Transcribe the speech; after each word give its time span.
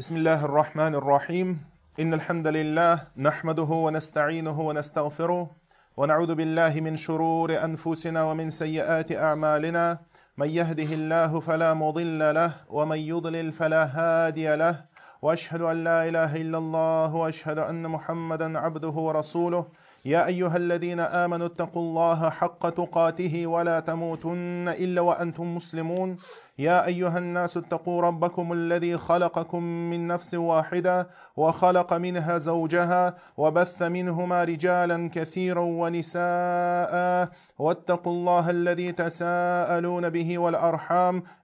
بسم 0.00 0.16
الله 0.16 0.44
الرحمن 0.44 0.94
الرحيم 0.94 1.58
إن 2.00 2.14
الحمد 2.14 2.46
لله 2.46 3.00
نحمده 3.16 3.70
ونستعينه 3.84 4.60
ونستغفره 4.60 5.50
ونعوذ 5.96 6.34
بالله 6.34 6.80
من 6.80 6.96
شرور 6.96 7.64
أنفسنا 7.64 8.24
ومن 8.24 8.50
سيئات 8.50 9.12
أعمالنا 9.12 9.98
من 10.38 10.48
يهده 10.48 10.90
الله 10.94 11.40
فلا 11.40 11.74
مضل 11.74 12.34
له 12.34 12.52
ومن 12.68 12.98
يضلل 12.98 13.52
فلا 13.52 13.84
هادي 13.84 14.56
له 14.56 14.84
وأشهد 15.22 15.60
أن 15.60 15.84
لا 15.84 16.08
إله 16.08 16.36
إلا 16.36 16.58
الله 16.58 17.14
وأشهد 17.14 17.58
أن 17.58 17.88
محمدا 17.88 18.58
عبده 18.58 18.96
ورسوله 19.06 19.64
يا 20.04 20.26
أيها 20.26 20.56
الذين 20.56 21.00
آمنوا 21.00 21.46
اتقوا 21.46 21.82
الله 21.82 22.30
حق 22.30 22.68
تقاته 22.68 23.46
ولا 23.46 23.80
تموتن 23.80 24.68
إلا 24.68 25.00
وأنتم 25.00 25.54
مسلمون 25.56 26.16
يا 26.60 26.86
أيها 26.86 27.18
الناس 27.18 27.56
اتقوا 27.56 28.02
ربكم 28.02 28.52
الذي 28.52 28.96
خلقكم 28.96 29.62
من 29.62 30.06
نفس 30.06 30.34
واحدة 30.34 31.08
وخلق 31.36 31.92
منها 31.92 32.38
زوجها 32.38 33.14
وبث 33.36 33.82
منهما 33.82 34.44
رجالا 34.44 35.10
كثيرا 35.12 35.60
ونساء 35.60 37.28
واتقوا 37.58 38.12
الله 38.12 38.50
الذي 38.50 38.92
تساءلون 38.92 40.10
به 40.10 40.38
والأرحام 40.38 41.22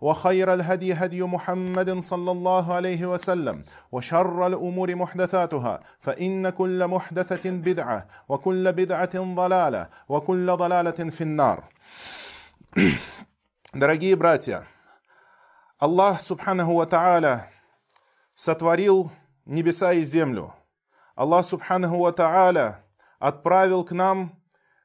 وخير 0.00 0.54
الهدي 0.54 0.92
هدي 0.92 1.22
محمد 1.22 1.98
صلى 1.98 2.30
الله 2.30 2.74
عليه 2.74 3.06
وسلم 3.06 3.64
وشر 3.92 4.46
الأمور 4.46 4.94
محدثاتها 4.94 5.80
فإن 6.00 6.48
كل 6.50 6.86
محدثة 6.86 7.50
بدعة 7.50 8.06
وكل 8.28 8.72
بدعة 8.72 9.34
ضلالة 9.34 9.88
وكل 10.08 10.56
ضلالة 10.56 11.10
في 11.10 11.20
النار 11.20 11.64
Дорогие 13.72 14.16
братья, 14.16 14.66
Аллах 15.78 16.20
Субханаху 16.20 16.76
Ва 16.76 16.86
Та'аля 16.86 17.50
сотворил 18.34 19.10
небеса 19.44 19.92
и 19.92 20.02
землю. 20.02 20.54
Аллах 21.14 21.44
Субханаху 21.44 21.98
Ва 21.98 22.12
Та'аля 22.12 22.76
отправил 23.18 23.84
к 23.84 23.92
нам 23.92 24.40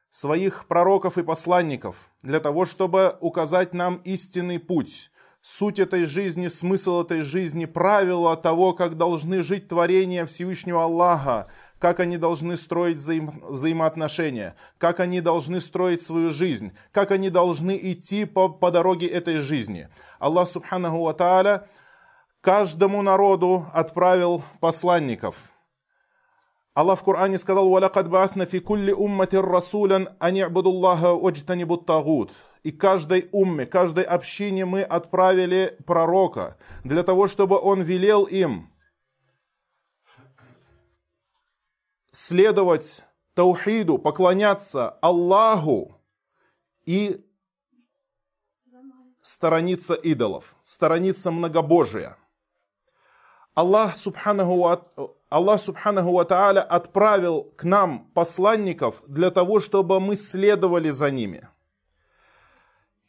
своих 0.10 0.68
пророков 0.68 1.18
и 1.18 1.24
посланников 1.24 2.12
для 2.22 2.40
того, 2.40 2.66
чтобы 2.66 3.18
указать 3.22 3.74
нам 3.74 3.96
истинный 4.04 4.60
путь, 4.60 5.10
суть 5.47 5.79
этой 5.79 6.07
жизни, 6.07 6.49
смысл 6.49 7.03
этой 7.03 7.21
жизни, 7.21 7.67
правила 7.67 8.37
того, 8.37 8.73
как 8.73 8.97
должны 8.97 9.45
жить 9.45 9.69
творения 9.69 10.27
Всевышнего 10.27 10.83
Аллаха, 10.83 11.47
как 11.79 12.01
они 12.01 12.17
должны 12.17 12.57
строить 12.57 12.97
взаим, 12.97 13.45
взаимоотношения, 13.49 14.57
как 14.79 14.99
они 14.99 15.21
должны 15.21 15.61
строить 15.61 16.03
свою 16.03 16.33
жизнь, 16.33 16.73
как 16.91 17.13
они 17.13 17.31
должны 17.31 17.79
идти 17.81 18.25
по, 18.25 18.49
по 18.49 18.73
дороге 18.73 19.07
этой 19.07 19.37
жизни. 19.37 19.89
Аллах 20.19 20.49
Субханаху 20.49 21.05
Ва 21.05 21.15
Тааля 21.15 21.69
каждому 22.41 23.03
народу 23.03 23.67
отправил 23.73 24.43
посланников– 24.59 25.37
Аллах 26.77 27.01
в 27.01 27.05
Коране 27.05 27.39
сказал, 27.39 27.71
«Валакад 27.71 28.11
баатна 28.11 28.45
фи 28.45 28.61
кулли 28.61 28.93
уммати 28.93 29.37
расулян 29.37 30.11
ани 30.19 30.43
абудуллаха 30.43 31.15
ваджтанибу 31.15 31.79
тагут». 31.79 32.35
И 32.65 32.71
каждой 32.71 33.31
умме, 33.33 33.65
каждой 33.65 34.05
общине 34.05 34.67
мы 34.67 34.83
отправили 34.83 35.75
пророка 35.87 36.59
для 36.85 37.03
того, 37.03 37.29
чтобы 37.29 37.59
он 37.59 37.81
велел 37.81 38.25
им 38.25 38.71
следовать 42.13 43.05
таухиду, 43.33 43.97
поклоняться 43.97 44.91
Аллаху 45.01 45.99
и 46.85 47.25
сторониться 49.23 49.95
идолов, 49.95 50.57
сторониться 50.63 51.31
многобожия. 51.31 52.19
Аллах 53.55 53.97
Субханаху 53.97 54.69
Аллах 55.29 55.61
Субханаху 55.61 56.13
Ва 56.13 56.23
отправил 56.23 57.53
к 57.57 57.65
нам 57.65 58.07
посланников 58.15 59.03
для 59.09 59.31
того, 59.31 59.59
чтобы 59.59 59.99
мы 59.99 60.15
следовали 60.17 60.91
за 60.91 61.11
ними. 61.11 61.49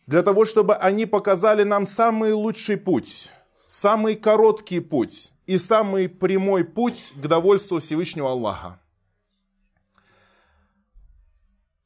Для 0.08 0.24
того, 0.24 0.46
чтобы 0.46 0.76
они 0.76 1.06
показали 1.06 1.64
нам 1.64 1.86
самый 1.86 2.34
лучший 2.34 2.78
путь, 2.78 3.32
самый 3.68 4.16
короткий 4.16 4.80
путь 4.80 5.32
и 5.46 5.58
самый 5.58 6.10
прямой 6.10 6.64
путь 6.64 7.14
к 7.16 7.28
довольству 7.28 7.80
Всевышнего 7.80 8.32
Аллаха. 8.32 8.80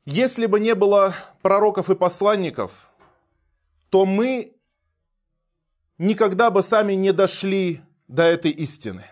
Если 0.05 0.45
бы 0.45 0.59
не 0.59 0.75
было 0.75 1.13
пророков 1.41 1.89
и 1.89 1.95
посланников, 1.95 2.71
то 3.89 4.05
мы 4.05 4.55
никогда 5.97 6.51
бы 6.51 6.63
сами 6.63 6.93
не 6.93 7.11
дошли 7.11 7.81
до 8.07 8.23
этой 8.23 8.51
истины– 8.51 9.05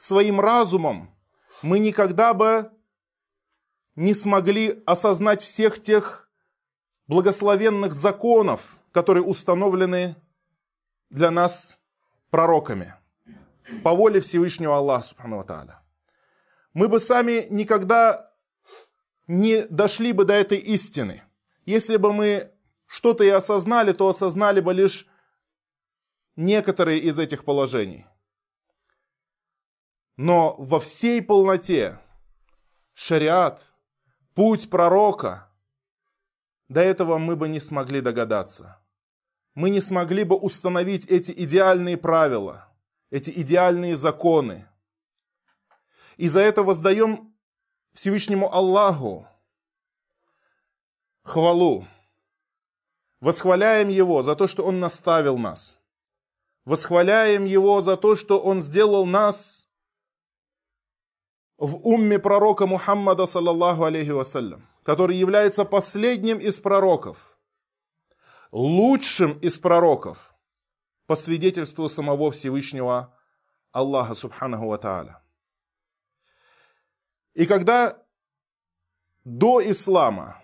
своим 0.00 0.40
разумом 0.40 1.14
мы 1.62 1.78
никогда 1.78 2.32
бы 2.32 2.70
не 3.96 4.14
смогли 4.14 4.82
осознать 4.86 5.42
всех 5.42 5.78
тех 5.78 6.30
благословенных 7.06 7.92
законов, 7.92 8.78
которые 8.92 9.22
установлены 9.24 10.16
для 11.10 11.30
нас 11.30 11.82
пророками 12.30 12.94
по 13.84 13.92
воле 13.92 14.20
Всевышнего 14.20 14.78
Аллаха 14.78 15.08
Субхану 15.08 15.44
Тааля. 15.44 15.82
Мы 16.72 16.88
бы 16.88 16.98
сами 16.98 17.46
никогда 17.50 18.26
не 19.26 19.66
дошли 19.66 20.12
бы 20.12 20.24
до 20.24 20.32
этой 20.32 20.58
истины. 20.58 21.22
Если 21.66 21.98
бы 21.98 22.14
мы 22.14 22.50
что-то 22.86 23.22
и 23.22 23.28
осознали, 23.28 23.92
то 23.92 24.08
осознали 24.08 24.60
бы 24.60 24.72
лишь 24.72 25.06
некоторые 26.36 27.00
из 27.00 27.18
этих 27.18 27.44
положений– 27.44 28.06
но 30.22 30.54
во 30.58 30.80
всей 30.80 31.22
полноте 31.22 31.98
шариат, 32.92 33.72
путь 34.34 34.68
пророка, 34.68 35.48
до 36.68 36.82
этого 36.82 37.16
мы 37.16 37.36
бы 37.36 37.48
не 37.48 37.58
смогли 37.58 38.02
догадаться. 38.02 38.78
Мы 39.54 39.70
не 39.70 39.80
смогли 39.80 40.24
бы 40.24 40.36
установить 40.36 41.06
эти 41.06 41.32
идеальные 41.32 41.96
правила, 41.96 42.68
эти 43.08 43.30
идеальные 43.30 43.96
законы. 43.96 44.68
И 46.18 46.28
за 46.28 46.40
это 46.40 46.62
воздаем 46.62 47.34
Всевышнему 47.94 48.52
Аллаху 48.52 49.26
хвалу. 51.22 51.86
Восхваляем 53.20 53.88
Его 53.88 54.20
за 54.20 54.36
то, 54.36 54.46
что 54.46 54.64
Он 54.64 54.80
наставил 54.80 55.38
нас. 55.38 55.80
Восхваляем 56.66 57.46
Его 57.46 57.80
за 57.80 57.96
то, 57.96 58.16
что 58.16 58.38
Он 58.38 58.60
сделал 58.60 59.06
нас 59.06 59.69
в 61.60 61.86
умме 61.86 62.18
пророка 62.18 62.66
Мухаммада, 62.66 63.26
саллаллаху 63.26 63.84
алейхи 63.84 64.10
вассалям, 64.10 64.66
который 64.82 65.16
является 65.16 65.64
последним 65.66 66.38
из 66.38 66.58
пророков, 66.58 67.38
лучшим 68.50 69.38
из 69.40 69.58
пророков, 69.58 70.34
по 71.06 71.16
свидетельству 71.16 71.88
самого 71.88 72.30
Всевышнего 72.30 73.14
Аллаха, 73.72 74.14
субханаху 74.14 74.68
ва 74.68 74.78
тааля. 74.78 75.22
И 77.34 77.46
когда 77.46 78.02
до 79.24 79.60
ислама 79.60 80.40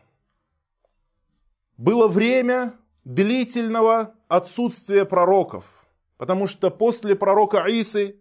было 1.79 2.09
время 2.09 2.75
длительного 3.05 4.15
отсутствия 4.29 5.05
пророков, 5.05 5.87
потому 6.19 6.47
что 6.47 6.71
после 6.71 7.17
пророка 7.17 7.65
Исы 7.69 8.21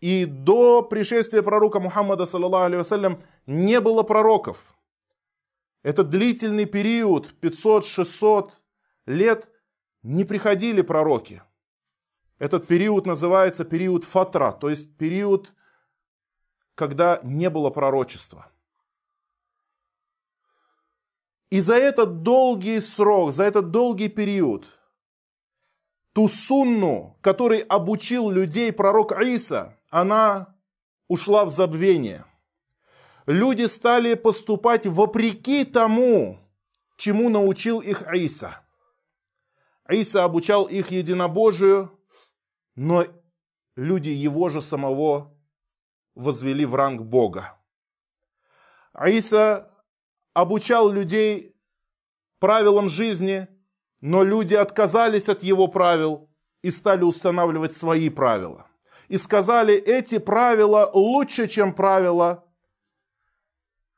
и 0.00 0.26
до 0.26 0.82
пришествия 0.82 1.42
пророка 1.42 1.80
Мухаммада, 1.80 2.24
алейhi 2.24 3.20
не 3.46 3.80
было 3.80 4.02
пророков. 4.02 4.76
Это 5.82 6.04
длительный 6.04 6.66
период, 6.66 7.34
500-600 7.40 8.50
лет, 9.06 9.48
не 10.02 10.24
приходили 10.24 10.82
пророки. 10.82 11.42
Этот 12.38 12.66
период 12.66 13.06
называется 13.06 13.64
период 13.64 14.04
фатра, 14.04 14.52
то 14.52 14.68
есть 14.68 14.96
период, 14.96 15.52
когда 16.74 17.20
не 17.24 17.50
было 17.50 17.70
пророчества. 17.70 18.46
И 21.50 21.60
за 21.60 21.76
этот 21.76 22.22
долгий 22.22 22.80
срок, 22.80 23.32
за 23.32 23.44
этот 23.44 23.70
долгий 23.70 24.08
период, 24.08 24.66
ту 26.12 26.28
сунну, 26.28 27.16
который 27.22 27.60
обучил 27.60 28.30
людей 28.30 28.72
пророк 28.72 29.12
Иса, 29.12 29.77
она 29.90 30.54
ушла 31.08 31.44
в 31.44 31.50
забвение. 31.50 32.24
Люди 33.26 33.66
стали 33.66 34.14
поступать 34.14 34.86
вопреки 34.86 35.64
тому, 35.64 36.38
чему 36.96 37.28
научил 37.28 37.80
их 37.80 38.02
Иса. 38.14 38.60
Иса 39.88 40.24
обучал 40.24 40.66
их 40.66 40.90
единобожию, 40.90 41.98
но 42.74 43.04
люди 43.76 44.10
его 44.10 44.48
же 44.48 44.60
самого 44.60 45.34
возвели 46.14 46.64
в 46.64 46.74
ранг 46.74 47.02
Бога. 47.02 47.58
Иса 49.06 49.70
обучал 50.34 50.90
людей 50.90 51.54
правилам 52.38 52.88
жизни, 52.88 53.48
но 54.00 54.22
люди 54.22 54.54
отказались 54.54 55.28
от 55.28 55.42
его 55.42 55.68
правил 55.68 56.30
и 56.62 56.70
стали 56.70 57.02
устанавливать 57.02 57.72
свои 57.72 58.10
правила. 58.10 58.67
И 59.08 59.16
сказали, 59.16 59.74
эти 59.74 60.18
правила 60.18 60.90
лучше, 60.92 61.48
чем 61.48 61.72
правила, 61.72 62.44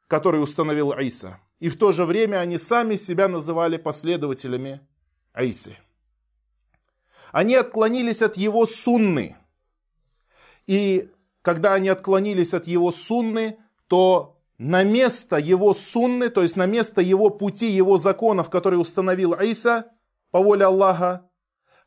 которые 0.06 0.42
установил 0.42 0.92
Иса. 0.92 1.40
И 1.58 1.68
в 1.68 1.76
то 1.76 1.92
же 1.92 2.04
время 2.04 2.38
они 2.38 2.58
сами 2.58 2.96
себя 2.96 3.28
называли 3.28 3.76
последователями 3.76 4.80
Исы. 5.36 5.76
Они 7.32 7.54
отклонились 7.54 8.22
от 8.22 8.36
его 8.36 8.66
сунны. 8.66 9.36
И 10.66 11.10
когда 11.42 11.74
они 11.74 11.88
отклонились 11.88 12.54
от 12.54 12.66
его 12.66 12.92
сунны, 12.92 13.58
то 13.88 14.40
на 14.58 14.84
место 14.84 15.36
его 15.36 15.74
сунны, 15.74 16.28
то 16.28 16.42
есть 16.42 16.56
на 16.56 16.66
место 16.66 17.00
его 17.00 17.30
пути, 17.30 17.68
его 17.70 17.98
законов, 17.98 18.48
которые 18.48 18.78
установил 18.78 19.32
Иса 19.32 19.90
по 20.30 20.40
воле 20.40 20.66
Аллаха, 20.66 21.28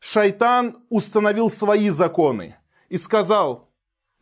шайтан 0.00 0.84
установил 0.90 1.50
свои 1.50 1.88
законы 1.88 2.56
и 2.88 2.96
сказал, 2.96 3.70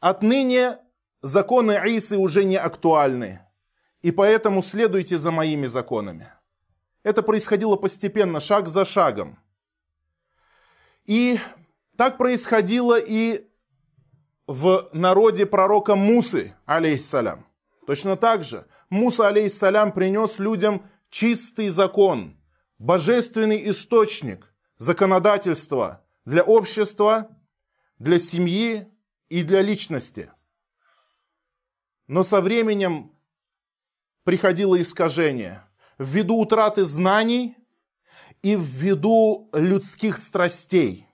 отныне 0.01 0.79
законы 1.21 1.73
Исы 1.73 2.17
уже 2.19 2.45
не 2.45 2.57
актуальны, 2.57 3.41
и 4.01 4.11
поэтому 4.11 4.63
следуйте 4.63 5.17
за 5.17 5.31
моими 5.31 5.67
законами. 5.67 6.33
Это 7.03 7.23
происходило 7.23 7.77
постепенно, 7.77 8.41
шаг 8.41 8.69
за 8.69 8.85
шагом. 8.85 9.39
И 11.05 11.39
так 11.97 12.17
происходило 12.17 12.99
и 12.99 13.49
в 14.47 14.89
народе 14.93 15.47
пророка 15.47 15.97
Мусы, 15.97 16.55
алейхиссалям. 16.67 17.47
Точно 17.87 18.17
так 18.17 18.45
же 18.45 18.67
Муса, 18.91 19.29
алейхиссалям, 19.29 19.93
принес 19.93 20.39
людям 20.39 20.89
чистый 21.11 21.69
закон, 21.69 22.37
божественный 22.79 23.69
источник, 23.71 24.53
законодательства 24.77 26.05
для 26.25 26.43
общества, 26.43 27.37
для 28.03 28.19
семьи 28.19 28.89
и 29.29 29.45
для 29.45 29.63
личности. 29.63 30.33
Но 32.09 32.25
со 32.25 32.41
временем 32.41 33.13
приходило 34.25 34.81
искажение 34.81 35.65
ввиду 35.99 36.41
утраты 36.41 36.83
знаний 36.83 37.57
и 38.43 38.57
ввиду 38.57 39.49
людских 39.53 40.19
страстей. 40.19 41.07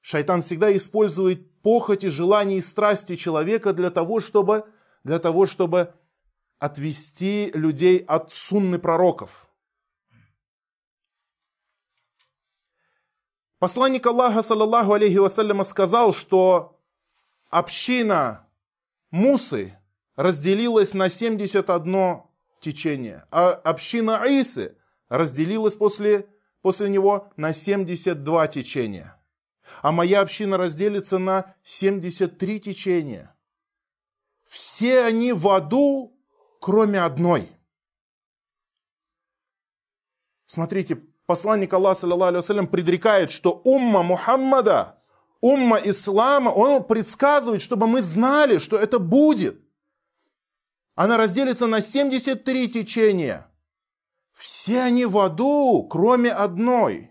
Шайтан 0.00 0.40
всегда 0.40 0.74
использует 0.74 1.60
похоти, 1.60 2.06
желания 2.06 2.56
и 2.56 2.62
страсти 2.62 3.16
человека 3.16 3.74
для 3.74 3.90
того, 3.90 4.20
чтобы 4.20 4.64
для 5.04 5.18
того, 5.18 5.44
чтобы 5.44 5.92
отвести 6.58 7.50
людей 7.52 7.98
от 7.98 8.32
сунны 8.32 8.78
пророков. 8.78 9.49
Посланник 13.60 14.06
Аллаха, 14.06 14.40
саллаллаху 14.40 14.94
алейхи 14.94 15.18
вассаляма, 15.18 15.64
сказал, 15.64 16.14
что 16.14 16.80
община 17.50 18.48
Мусы 19.10 19.78
разделилась 20.16 20.94
на 20.94 21.10
71 21.10 22.22
течение, 22.60 23.26
а 23.30 23.50
община 23.50 24.22
Исы 24.24 24.78
разделилась 25.10 25.76
после, 25.76 26.26
после 26.62 26.88
него 26.88 27.30
на 27.36 27.52
72 27.52 28.46
течения. 28.46 29.22
А 29.82 29.92
моя 29.92 30.22
община 30.22 30.56
разделится 30.56 31.18
на 31.18 31.54
73 31.62 32.60
течения. 32.60 33.36
Все 34.46 35.04
они 35.04 35.34
в 35.34 35.46
аду, 35.48 36.18
кроме 36.60 36.98
одной. 36.98 37.52
Смотрите, 40.46 41.02
посланник 41.30 41.72
Аллаха, 41.72 42.00
саллиллаху 42.00 42.66
предрекает, 42.66 43.30
что 43.30 43.60
умма 43.64 44.02
Мухаммада, 44.02 44.98
умма 45.40 45.78
Ислама, 45.82 46.50
он 46.50 46.84
предсказывает, 46.84 47.62
чтобы 47.62 47.86
мы 47.86 48.02
знали, 48.02 48.58
что 48.58 48.76
это 48.76 48.98
будет. 48.98 49.60
Она 50.94 51.16
разделится 51.16 51.66
на 51.66 51.80
73 51.80 52.68
течения. 52.68 53.46
Все 54.32 54.82
они 54.82 55.06
в 55.06 55.18
аду, 55.18 55.86
кроме 55.88 56.30
одной. 56.32 57.10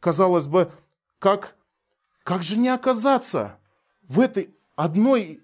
Казалось 0.00 0.46
бы, 0.46 0.70
как, 1.18 1.56
как 2.22 2.42
же 2.42 2.58
не 2.58 2.68
оказаться 2.68 3.58
в 4.02 4.20
этой 4.20 4.54
одной 4.76 5.40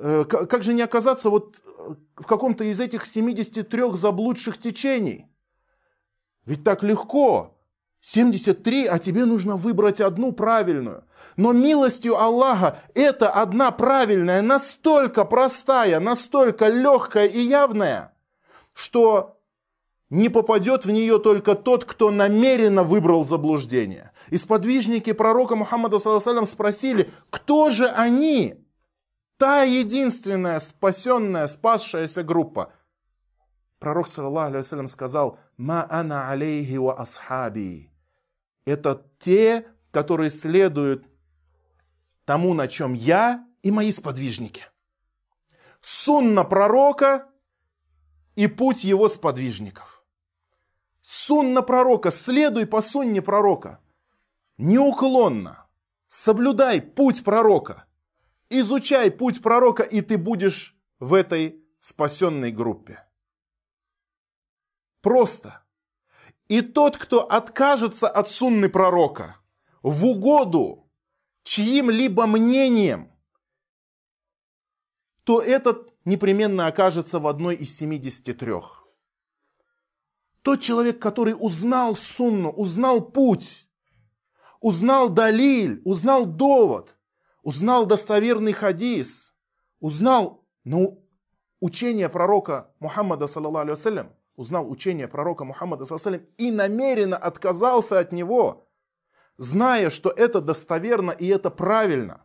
Э, 0.00 0.24
как 0.24 0.62
же 0.62 0.74
не 0.74 0.82
оказаться 0.82 1.28
вот 1.28 1.60
э, 1.64 1.94
в 2.16 2.26
каком-то 2.26 2.62
из 2.62 2.78
этих 2.78 3.04
73 3.04 3.92
заблудших 3.94 4.56
течений? 4.56 5.27
Ведь 6.48 6.64
так 6.64 6.82
легко. 6.82 7.54
73, 8.00 8.86
а 8.86 8.98
тебе 8.98 9.26
нужно 9.26 9.56
выбрать 9.56 10.00
одну 10.00 10.32
правильную. 10.32 11.04
Но 11.36 11.52
милостью 11.52 12.16
Аллаха 12.16 12.78
эта 12.94 13.28
одна 13.28 13.70
правильная 13.70 14.40
настолько 14.40 15.26
простая, 15.26 16.00
настолько 16.00 16.68
легкая 16.68 17.26
и 17.26 17.38
явная, 17.38 18.14
что 18.72 19.36
не 20.08 20.30
попадет 20.30 20.86
в 20.86 20.90
нее 20.90 21.18
только 21.18 21.54
тот, 21.54 21.84
кто 21.84 22.10
намеренно 22.10 22.82
выбрал 22.82 23.24
заблуждение. 23.24 24.12
И 24.30 24.38
сподвижники 24.38 25.12
пророка 25.12 25.54
Мухаммада 25.54 25.98
спросили, 25.98 27.10
кто 27.28 27.68
же 27.68 27.88
они? 27.88 28.64
та 29.36 29.62
единственная 29.62 30.58
спасенная, 30.58 31.46
спасшаяся 31.46 32.24
группа. 32.24 32.72
Пророк, 33.78 34.08
саллаху 34.08 34.88
сказал, 34.88 35.38
«Ма 35.58 35.86
ана 35.90 36.30
алейхи 36.30 36.78
ва 36.78 36.94
асхаби». 36.94 37.90
Это 38.64 39.04
те, 39.18 39.66
которые 39.90 40.30
следуют 40.30 41.06
тому, 42.24 42.54
на 42.54 42.68
чем 42.68 42.94
я 42.94 43.46
и 43.62 43.70
мои 43.70 43.92
сподвижники. 43.92 44.64
Сунна 45.82 46.44
пророка 46.44 47.28
и 48.36 48.46
путь 48.46 48.84
его 48.84 49.08
сподвижников. 49.08 50.02
Сунна 51.02 51.62
пророка, 51.62 52.10
следуй 52.10 52.66
по 52.66 52.80
сунне 52.80 53.20
пророка. 53.20 53.80
Неуклонно. 54.56 55.66
Соблюдай 56.08 56.80
путь 56.80 57.22
пророка– 57.22 57.84
Изучай 58.50 59.10
путь 59.10 59.42
пророка, 59.42 59.82
и 59.82 60.00
ты 60.00 60.16
будешь 60.16 60.74
в 61.00 61.12
этой 61.12 61.62
спасенной 61.80 62.50
группе. 62.50 63.04
Просто. 65.08 65.64
И 66.48 66.60
тот, 66.60 66.98
кто 66.98 67.24
откажется 67.24 68.08
от 68.10 68.28
сунны 68.28 68.68
пророка 68.68 69.38
в 69.82 70.04
угоду 70.04 70.92
чьим-либо 71.44 72.26
мнением, 72.26 73.10
то 75.24 75.40
этот 75.40 75.94
непременно 76.04 76.66
окажется 76.66 77.20
в 77.20 77.26
одной 77.26 77.56
из 77.56 77.74
73. 77.74 78.52
Тот 80.42 80.60
человек, 80.60 81.00
который 81.00 81.34
узнал 81.40 81.96
сунну, 81.96 82.50
узнал 82.50 83.00
путь, 83.00 83.66
узнал 84.60 85.08
далиль, 85.08 85.80
узнал 85.86 86.26
довод, 86.26 86.98
узнал 87.42 87.86
достоверный 87.86 88.52
хадис, 88.52 89.34
узнал 89.80 90.44
ну, 90.64 91.02
учение 91.60 92.10
пророка 92.10 92.74
Мухаммада, 92.78 93.26
саллаллаху 93.26 93.70
алейhi 93.70 94.17
узнал 94.38 94.70
учение 94.70 95.08
пророка 95.08 95.44
Мухаммада, 95.44 95.84
саллаллаху 95.84 96.24
и 96.36 96.52
намеренно 96.52 97.16
отказался 97.16 97.98
от 97.98 98.12
него, 98.12 98.70
зная, 99.36 99.90
что 99.90 100.10
это 100.10 100.40
достоверно 100.40 101.10
и 101.10 101.26
это 101.26 101.50
правильно, 101.50 102.24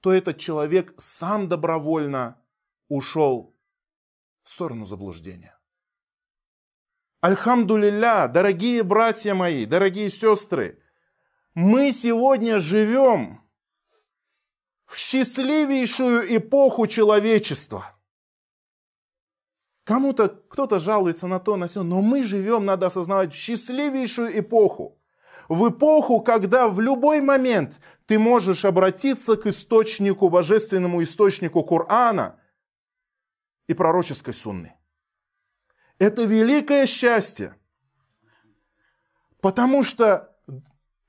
то 0.00 0.10
этот 0.14 0.38
человек 0.38 0.94
сам 0.96 1.46
добровольно 1.46 2.42
ушел 2.88 3.54
в 4.42 4.48
сторону 4.48 4.86
заблуждения. 4.86 5.54
Альхамдулилля, 7.20 8.26
дорогие 8.28 8.82
братья 8.82 9.34
мои, 9.34 9.66
дорогие 9.66 10.08
сестры, 10.08 10.82
мы 11.52 11.92
сегодня 11.92 12.60
живем 12.60 13.46
в 14.86 14.96
счастливейшую 14.96 16.34
эпоху 16.34 16.86
человечества. 16.86 17.99
Кому-то, 19.90 20.28
кто-то 20.28 20.78
жалуется 20.78 21.26
на 21.26 21.40
то, 21.40 21.56
на 21.56 21.66
все, 21.66 21.82
но 21.82 22.00
мы 22.00 22.22
живем, 22.22 22.64
надо 22.64 22.86
осознавать, 22.86 23.32
в 23.32 23.36
счастливейшую 23.36 24.38
эпоху. 24.38 24.96
В 25.48 25.68
эпоху, 25.68 26.20
когда 26.20 26.68
в 26.68 26.80
любой 26.80 27.20
момент 27.20 27.80
ты 28.06 28.16
можешь 28.16 28.64
обратиться 28.64 29.34
к 29.34 29.48
источнику, 29.48 30.28
божественному 30.28 31.02
источнику 31.02 31.64
Корана 31.64 32.38
и 33.66 33.74
пророческой 33.74 34.32
сунны. 34.32 34.74
Это 35.98 36.22
великое 36.22 36.86
счастье. 36.86 37.56
Потому 39.40 39.82
что 39.82 40.36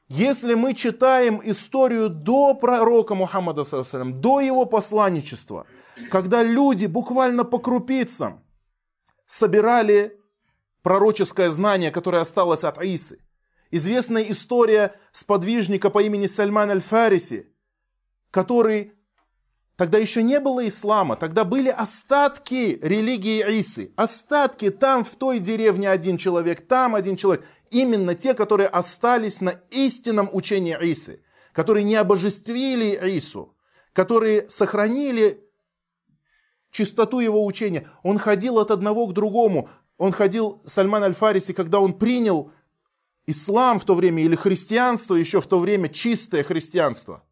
если 0.08 0.56
мы 0.56 0.74
читаем 0.74 1.40
историю 1.44 2.10
до 2.10 2.56
пророка 2.56 3.14
Мухаммада, 3.14 3.62
до 3.64 4.40
его 4.40 4.66
посланничества, 4.66 5.68
когда 6.10 6.42
люди 6.42 6.88
буквально 6.88 7.44
по 7.44 7.60
крупицам 7.60 8.44
собирали 9.32 10.20
пророческое 10.84 11.50
знание, 11.50 11.90
которое 11.90 12.22
осталось 12.22 12.66
от 12.66 12.84
Исы. 12.84 13.20
Известная 13.72 14.24
история 14.24 14.94
сподвижника 15.14 15.90
по 15.90 16.04
имени 16.04 16.26
Сальман 16.26 16.70
Аль-Фариси, 16.72 17.48
который 18.30 18.94
Тогда 19.78 19.98
еще 19.98 20.22
не 20.22 20.40
было 20.40 20.68
ислама, 20.68 21.16
тогда 21.16 21.44
были 21.44 21.70
остатки 21.70 22.78
религии 22.84 23.42
Исы. 23.60 23.92
Остатки 23.96 24.70
там, 24.70 25.04
в 25.04 25.16
той 25.16 25.40
деревне 25.40 25.90
один 25.90 26.18
человек, 26.18 26.68
там 26.68 26.94
один 26.94 27.16
человек. 27.16 27.44
Именно 27.72 28.14
те, 28.14 28.36
которые 28.36 28.68
остались 28.68 29.42
на 29.42 29.56
истинном 29.72 30.30
учении 30.34 30.76
Исы, 30.76 31.24
которые 31.52 31.84
не 31.84 31.96
обожествили 31.96 32.96
Ису, 33.18 33.56
которые 33.94 34.48
сохранили 34.50 35.51
чистоту 36.72 37.20
его 37.20 37.46
учения. 37.46 37.88
Он 38.04 38.18
ходил 38.18 38.58
от 38.58 38.72
одного 38.72 39.08
к 39.08 39.14
другому. 39.14 39.70
Он 39.98 40.12
ходил, 40.12 40.62
Сальман 40.66 41.04
Аль-Фариси, 41.04 41.54
когда 41.54 41.80
он 41.80 41.94
принял 41.94 42.52
ислам 43.28 43.80
в 43.80 43.86
то 43.86 43.94
время 43.94 44.24
или 44.24 44.36
христианство 44.36 45.16
еще 45.16 45.42
в 45.42 45.48
то 45.48 45.60
время, 45.60 45.90
чистое 45.90 46.44
христианство– 46.44 47.24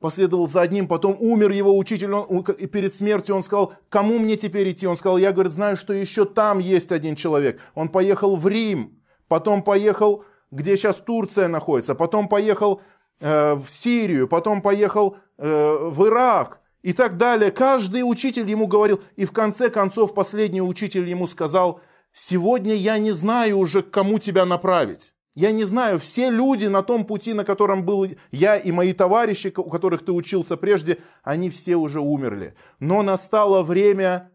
последовал 0.00 0.48
за 0.48 0.62
одним, 0.62 0.88
потом 0.88 1.16
умер 1.20 1.50
его 1.50 1.76
учитель, 1.76 2.12
он, 2.12 2.40
и 2.40 2.66
перед 2.66 2.92
смертью 2.92 3.36
он 3.36 3.42
сказал, 3.42 3.74
кому 3.88 4.18
мне 4.18 4.36
теперь 4.36 4.70
идти? 4.70 4.86
Он 4.86 4.96
сказал, 4.96 5.18
я, 5.18 5.30
говорит, 5.30 5.52
знаю, 5.52 5.76
что 5.76 5.92
еще 5.92 6.24
там 6.24 6.58
есть 6.58 6.90
один 6.90 7.14
человек. 7.14 7.60
Он 7.74 7.88
поехал 7.88 8.36
в 8.36 8.48
Рим, 8.48 8.98
потом 9.28 9.62
поехал, 9.62 10.24
где 10.50 10.76
сейчас 10.76 10.96
Турция 10.96 11.48
находится, 11.48 11.94
потом 11.94 12.28
поехал 12.28 12.80
в 13.20 13.64
Сирию, 13.68 14.28
потом 14.28 14.62
поехал 14.62 15.16
э, 15.38 15.78
в 15.90 16.06
Ирак 16.06 16.60
и 16.82 16.92
так 16.92 17.16
далее. 17.16 17.50
Каждый 17.50 18.02
учитель 18.02 18.48
ему 18.50 18.66
говорил, 18.66 19.00
и 19.16 19.24
в 19.24 19.32
конце 19.32 19.68
концов 19.68 20.14
последний 20.14 20.62
учитель 20.62 21.06
ему 21.06 21.26
сказал, 21.26 21.80
сегодня 22.12 22.74
я 22.74 22.98
не 22.98 23.12
знаю 23.12 23.58
уже, 23.58 23.82
к 23.82 23.90
кому 23.90 24.18
тебя 24.18 24.46
направить. 24.46 25.12
Я 25.34 25.52
не 25.52 25.64
знаю, 25.64 25.98
все 26.00 26.28
люди 26.28 26.66
на 26.66 26.82
том 26.82 27.04
пути, 27.04 27.34
на 27.34 27.44
котором 27.44 27.84
был 27.84 28.06
я 28.32 28.56
и 28.56 28.72
мои 28.72 28.92
товарищи, 28.92 29.52
у 29.56 29.70
которых 29.70 30.04
ты 30.04 30.12
учился 30.12 30.56
прежде, 30.56 30.98
они 31.22 31.50
все 31.50 31.76
уже 31.76 32.00
умерли. 32.00 32.54
Но 32.80 33.02
настало 33.02 33.62
время, 33.62 34.32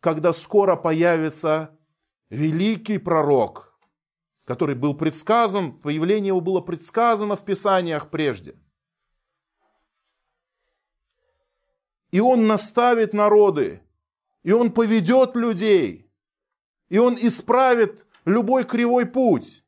когда 0.00 0.32
скоро 0.32 0.76
появится 0.76 1.78
великий 2.30 2.98
пророк, 2.98 3.69
который 4.50 4.74
был 4.74 4.94
предсказан, 4.94 5.70
появление 5.70 6.26
его 6.26 6.40
было 6.40 6.60
предсказано 6.60 7.36
в 7.36 7.44
Писаниях 7.44 8.10
прежде. 8.10 8.56
И 12.10 12.18
он 12.18 12.48
наставит 12.48 13.12
народы, 13.12 13.80
и 14.42 14.50
он 14.50 14.72
поведет 14.72 15.36
людей, 15.36 16.10
и 16.88 16.98
он 16.98 17.14
исправит 17.14 18.08
любой 18.24 18.64
кривой 18.64 19.06
путь 19.06 19.64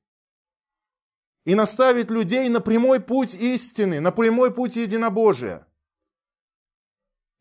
и 1.45 1.55
наставить 1.55 2.11
людей 2.11 2.49
на 2.49 2.61
прямой 2.61 2.99
путь 2.99 3.37
истины, 3.37 4.01
на 4.01 4.11
прямой 4.11 4.53
путь 4.53 4.75
единобожия. 4.75 5.65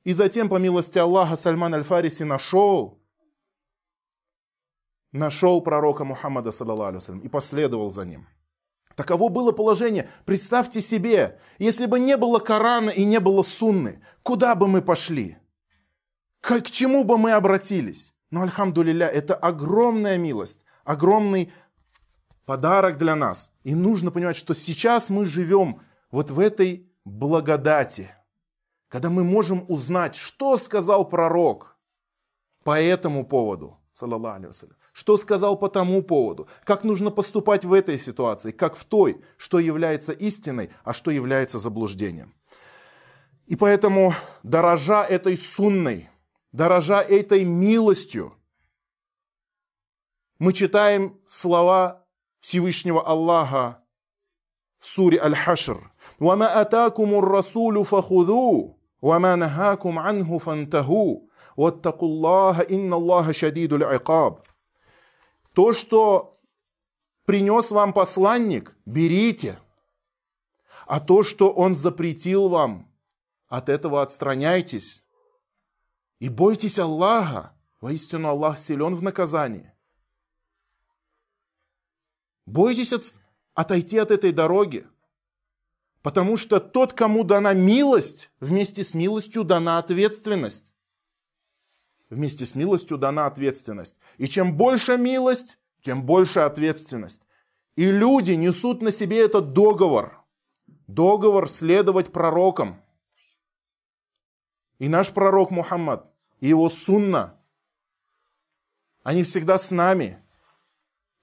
И 0.03 0.13
затем, 0.13 0.47
по 0.47 0.59
милости 0.59 0.99
Аллаха, 0.99 1.35
Сальман 1.35 1.73
Аль-Фариси 1.73 2.21
нашел, 2.21 3.00
нашел 5.11 5.61
пророка 5.61 6.05
Мухаммада, 6.05 6.51
саллаллаху 6.51 7.15
и 7.23 7.27
последовал 7.27 7.89
за 7.89 8.05
ним. 8.05 8.27
Таково 8.95 9.29
было 9.29 9.51
положение. 9.51 10.09
Представьте 10.25 10.81
себе, 10.81 11.39
если 11.59 11.85
бы 11.85 11.99
не 11.99 12.17
было 12.17 12.39
Корана 12.39 12.89
и 12.89 13.03
не 13.05 13.19
было 13.19 13.43
Сунны, 13.43 14.01
куда 14.23 14.55
бы 14.55 14.67
мы 14.67 14.81
пошли? 14.81 15.37
К, 16.41 16.61
к 16.61 16.71
чему 16.71 17.03
бы 17.03 17.17
мы 17.17 17.31
обратились? 17.31 18.13
Но, 18.31 18.41
альхамдулилля, 18.41 19.07
это 19.07 19.35
огромная 19.35 20.17
милость, 20.17 20.65
огромный 20.83 21.51
подарок 22.45 22.97
для 22.97 23.15
нас. 23.15 23.53
И 23.63 23.75
нужно 23.75 24.11
понимать, 24.11 24.35
что 24.35 24.53
сейчас 24.53 25.09
мы 25.09 25.25
живем 25.25 25.81
вот 26.11 26.31
в 26.31 26.39
этой 26.39 26.89
благодати, 27.05 28.09
когда 28.87 29.09
мы 29.09 29.23
можем 29.23 29.65
узнать, 29.69 30.15
что 30.15 30.57
сказал 30.57 31.07
пророк 31.07 31.77
по 32.63 32.79
этому 32.79 33.25
поводу, 33.25 33.79
что 34.91 35.17
сказал 35.17 35.57
по 35.57 35.69
тому 35.69 36.01
поводу, 36.01 36.47
как 36.63 36.83
нужно 36.83 37.11
поступать 37.11 37.65
в 37.65 37.73
этой 37.73 37.97
ситуации, 37.97 38.51
как 38.51 38.75
в 38.75 38.85
той, 38.85 39.21
что 39.37 39.59
является 39.59 40.11
истиной, 40.11 40.71
а 40.83 40.93
что 40.93 41.11
является 41.11 41.59
заблуждением. 41.59 42.33
И 43.45 43.55
поэтому, 43.55 44.13
дорожа 44.43 45.03
этой 45.03 45.37
сунной, 45.37 46.09
дорожа 46.51 47.01
этой 47.01 47.43
милостью, 47.43 48.33
мы 50.39 50.53
читаем 50.53 51.19
слова 51.25 52.05
Всевышнего 52.39 53.05
Аллаха 53.05 53.83
в 54.79 54.87
суре 54.87 55.19
Аль-Хашр. 55.21 55.91
«Вама 56.17 56.47
атакуму 56.47 57.21
расулю 57.21 57.83
фахуду, 57.83 58.79
вама 59.01 59.35
нахакум 59.35 59.99
анху 59.99 60.39
фантаху, 60.39 61.29
ваттакуллаха, 61.55 62.63
инна 62.63 62.95
Аллаха 62.95 63.33
шадиду 63.33 63.75
аль-айкаб». 63.75 64.47
То, 65.61 65.73
что 65.73 66.33
принес 67.23 67.69
вам 67.69 67.93
посланник, 67.93 68.75
берите. 68.87 69.59
А 70.87 70.99
то, 70.99 71.21
что 71.21 71.51
он 71.51 71.75
запретил 71.75 72.49
вам, 72.49 72.91
от 73.47 73.69
этого 73.69 74.01
отстраняйтесь. 74.01 75.05
И 76.17 76.29
бойтесь 76.29 76.79
Аллаха. 76.79 77.55
Воистину 77.79 78.29
Аллах 78.29 78.57
силен 78.57 78.95
в 78.95 79.03
наказании. 79.03 79.71
Бойтесь 82.47 82.91
от, 82.91 83.13
отойти 83.53 83.99
от 83.99 84.09
этой 84.09 84.31
дороги. 84.31 84.87
Потому 86.01 86.37
что 86.37 86.59
тот, 86.59 86.93
кому 86.93 87.23
дана 87.23 87.53
милость, 87.53 88.31
вместе 88.39 88.83
с 88.83 88.95
милостью 88.95 89.43
дана 89.43 89.77
ответственность. 89.77 90.73
Вместе 92.11 92.45
с 92.45 92.55
милостью 92.55 92.97
дана 92.97 93.25
ответственность. 93.25 93.97
И 94.17 94.27
чем 94.27 94.57
больше 94.57 94.97
милость, 94.97 95.57
тем 95.81 96.03
больше 96.05 96.41
ответственность. 96.41 97.25
И 97.77 97.89
люди 97.89 98.33
несут 98.33 98.81
на 98.81 98.91
себе 98.91 99.23
этот 99.23 99.53
договор. 99.53 100.21
Договор 100.87 101.49
следовать 101.49 102.11
пророкам. 102.11 102.81
И 104.77 104.89
наш 104.89 105.11
пророк 105.11 105.51
Мухаммад, 105.51 106.11
и 106.41 106.49
его 106.49 106.69
сунна, 106.69 107.39
они 109.03 109.23
всегда 109.23 109.57
с 109.57 109.71
нами. 109.71 110.21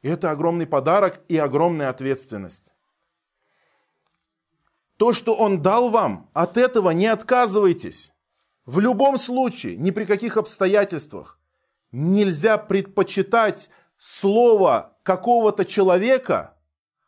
И 0.00 0.08
это 0.08 0.30
огромный 0.30 0.66
подарок 0.66 1.20
и 1.28 1.36
огромная 1.36 1.90
ответственность. 1.90 2.72
То, 4.96 5.12
что 5.12 5.36
Он 5.36 5.60
дал 5.60 5.90
вам, 5.90 6.30
от 6.32 6.56
этого 6.56 6.90
не 6.90 7.08
отказывайтесь. 7.08 8.10
В 8.68 8.80
любом 8.80 9.18
случае, 9.18 9.76
ни 9.76 9.90
при 9.90 10.04
каких 10.04 10.36
обстоятельствах 10.36 11.40
нельзя 11.90 12.58
предпочитать 12.58 13.70
слово 13.96 14.94
какого-то 15.04 15.64
человека, 15.64 16.54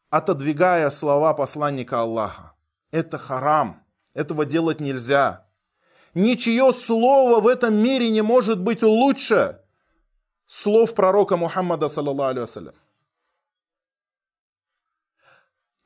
отодвигая 0.09 0.89
слова 0.89 1.35
посланника 1.35 2.01
Аллаха. 2.01 2.55
Это 2.93 3.19
харам. 3.19 3.85
Этого 4.15 4.47
делать 4.47 4.81
нельзя. 4.81 5.47
Ничье 6.15 6.73
слово 6.73 7.41
в 7.41 7.47
этом 7.47 7.75
мире 7.75 8.11
не 8.11 8.23
может 8.23 8.59
быть 8.59 8.83
лучше, 8.83 9.61
слов 10.47 10.95
пророка 10.95 11.37
Мухаммада, 11.37 11.89
саллаллаху 11.89 12.73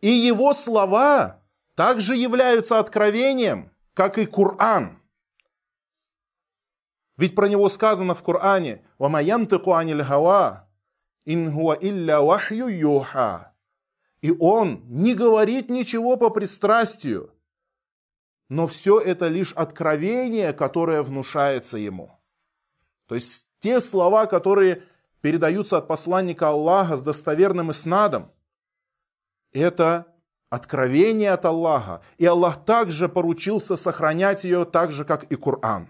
И 0.00 0.08
его 0.08 0.54
слова 0.54 1.42
также 1.74 2.14
являются 2.14 2.78
откровением, 2.78 3.72
как 3.92 4.18
и 4.18 4.26
Коран. 4.26 5.00
Ведь 7.16 7.34
про 7.34 7.48
него 7.48 7.68
сказано 7.68 8.14
в 8.14 8.22
Коране 8.22 8.84
«Вамаянтыку 8.98 9.74
аниль 9.74 10.02
хава, 10.02 10.68
ин 11.24 11.52
хуа 11.52 11.76
илля 11.80 12.20
вахью 12.20 12.66
юха». 12.66 13.54
И 14.20 14.32
он 14.32 14.82
не 14.86 15.14
говорит 15.14 15.68
ничего 15.68 16.16
по 16.16 16.30
пристрастию, 16.30 17.30
но 18.48 18.66
все 18.66 18.98
это 18.98 19.28
лишь 19.28 19.52
откровение, 19.52 20.52
которое 20.52 21.02
внушается 21.02 21.78
ему. 21.78 22.18
То 23.06 23.14
есть 23.14 23.48
те 23.60 23.80
слова, 23.80 24.26
которые 24.26 24.82
передаются 25.20 25.78
от 25.78 25.88
посланника 25.88 26.48
Аллаха 26.48 26.96
с 26.96 27.02
достоверным 27.02 27.70
иснадом, 27.70 28.32
это 29.52 30.06
откровение 30.50 31.32
от 31.32 31.44
Аллаха. 31.44 32.02
И 32.18 32.26
Аллах 32.26 32.64
также 32.64 33.08
поручился 33.08 33.76
сохранять 33.76 34.44
ее 34.44 34.64
так 34.64 34.92
же, 34.92 35.04
как 35.04 35.24
и 35.24 35.36
Коран. 35.36 35.88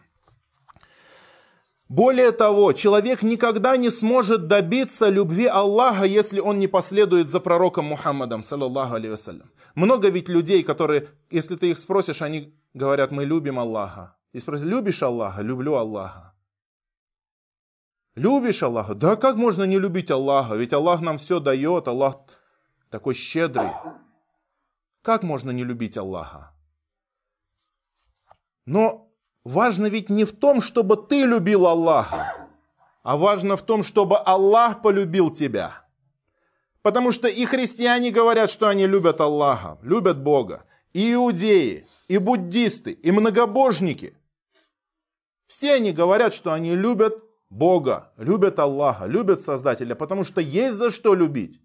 Более 1.89 2.33
того, 2.33 2.73
человек 2.73 3.23
никогда 3.23 3.77
не 3.77 3.91
сможет 3.91 4.47
добиться 4.47 5.11
любви 5.11 5.47
Аллаха, 5.47 6.05
если 6.05 6.41
он 6.41 6.59
не 6.59 6.67
последует 6.67 7.29
за 7.29 7.41
пророком 7.41 7.85
Мухаммадом, 7.87 8.43
саллаллаху 8.43 8.95
алейhi 8.95 9.43
Много 9.75 10.09
ведь 10.09 10.29
людей, 10.31 10.63
которые, 10.63 11.09
если 11.31 11.57
ты 11.57 11.71
их 11.71 11.79
спросишь, 11.79 12.23
они 12.23 12.55
говорят, 12.73 13.11
мы 13.11 13.27
любим 13.27 13.59
Аллаха. 13.59 14.17
И 14.33 14.41
спросят, 14.41 14.67
любишь 14.67 15.03
Аллаха? 15.03 15.43
Люблю 15.43 15.75
Аллаха. 15.75 16.35
Любишь 18.15 18.63
Аллаха? 18.63 18.95
Да 18.95 19.17
как 19.17 19.37
можно 19.37 19.65
не 19.65 19.79
любить 19.79 20.11
Аллаха? 20.11 20.55
Ведь 20.55 20.73
Аллах 20.73 21.03
нам 21.03 21.19
все 21.19 21.39
дает, 21.39 21.87
Аллах 21.87 22.17
такой 22.89 23.15
щедрый. 23.15 23.71
Как 25.03 25.23
можно 25.23 25.51
не 25.51 25.65
любить 25.65 25.99
Аллаха? 25.99 26.53
Но 28.65 29.04
важно 29.45 29.87
ведь 29.87 30.11
не 30.11 30.25
в 30.25 30.33
том, 30.33 30.61
чтобы 30.61 30.97
ты 30.97 31.25
любил 31.25 31.67
Аллаха, 31.67 32.49
а 33.03 33.17
важно 33.17 33.57
в 33.57 33.63
том, 33.63 33.83
чтобы 33.83 34.17
Аллах 34.17 34.83
полюбил 34.83 35.31
тебя. 35.31 35.85
Потому 36.83 37.13
что 37.13 37.29
и 37.29 37.45
христиане 37.45 38.11
говорят, 38.11 38.51
что 38.51 38.69
они 38.69 38.87
любят 38.87 39.21
Аллаха, 39.21 39.79
любят 39.83 40.23
Бога. 40.23 40.65
И 40.93 41.15
иудеи, 41.15 41.87
и 42.09 42.19
буддисты, 42.19 42.93
и 42.93 43.11
многобожники. 43.11 44.17
Все 45.47 45.75
они 45.75 45.93
говорят, 45.93 46.35
что 46.35 46.53
они 46.53 46.75
любят 46.75 47.23
Бога, 47.51 48.13
любят 48.17 48.59
Аллаха, 48.59 49.07
любят 49.07 49.41
Создателя, 49.41 49.95
потому 49.95 50.25
что 50.25 50.41
есть 50.41 50.77
за 50.77 50.91
что 50.91 51.15
любить. 51.15 51.61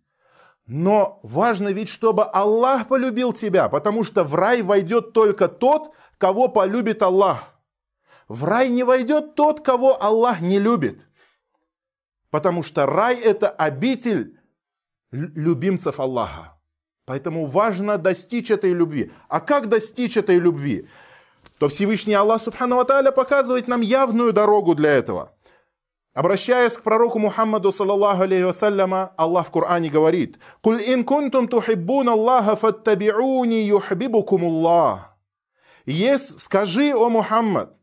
Но 0.65 1.19
важно 1.23 1.69
ведь, 1.69 1.89
чтобы 1.89 2.23
Аллах 2.23 2.87
полюбил 2.87 3.33
тебя, 3.33 3.69
потому 3.69 4.03
что 4.03 4.23
в 4.23 4.35
рай 4.35 4.61
войдет 4.61 5.13
только 5.13 5.47
тот, 5.47 5.91
кого 6.17 6.47
полюбит 6.47 7.01
Аллах. 7.01 7.58
В 8.29 8.45
рай 8.45 8.69
не 8.69 8.83
войдет 8.83 9.33
тот, 9.35 9.61
кого 9.61 10.01
Аллах 10.01 10.39
не 10.39 10.59
любит. 10.59 11.07
Потому 12.29 12.61
что 12.61 12.85
рай 12.85 13.19
это 13.19 13.49
обитель 13.49 14.39
любимцев 15.11 15.99
Аллаха. 15.99 16.55
Поэтому 17.05 17.47
важно 17.47 17.97
достичь 17.97 18.51
этой 18.51 18.71
любви. 18.71 19.11
А 19.29 19.39
как 19.39 19.67
достичь 19.67 20.15
этой 20.15 20.37
любви? 20.37 20.87
То 21.57 21.67
Всевышний 21.69 22.13
Аллах 22.13 22.39
Субхану 22.39 22.85
Тааля 22.85 23.11
показывает 23.11 23.67
нам 23.67 23.81
явную 23.81 24.31
дорогу 24.31 24.75
для 24.75 24.91
этого. 24.91 25.33
Обращаясь 26.13 26.73
к 26.73 26.83
пророку 26.83 27.17
Мухаммаду, 27.17 27.71
саллаллаху 27.71 28.23
алейхи 28.23 28.43
вассаляма, 28.43 29.11
Аллах 29.17 29.47
в 29.47 29.51
Коране 29.51 29.89
говорит, 29.89 30.37
«Куль 30.61 30.81
ин 30.81 31.03
кунтум 31.03 31.47
тухиббун 31.47 32.09
Аллаха 32.09 32.55
фаттабиуни 32.55 33.63
юхбибукум 33.63 34.43
Аллах». 34.43 35.17
Есть, 35.85 36.39
скажи, 36.39 36.93
о 36.93 37.09
Мухаммад, 37.09 37.78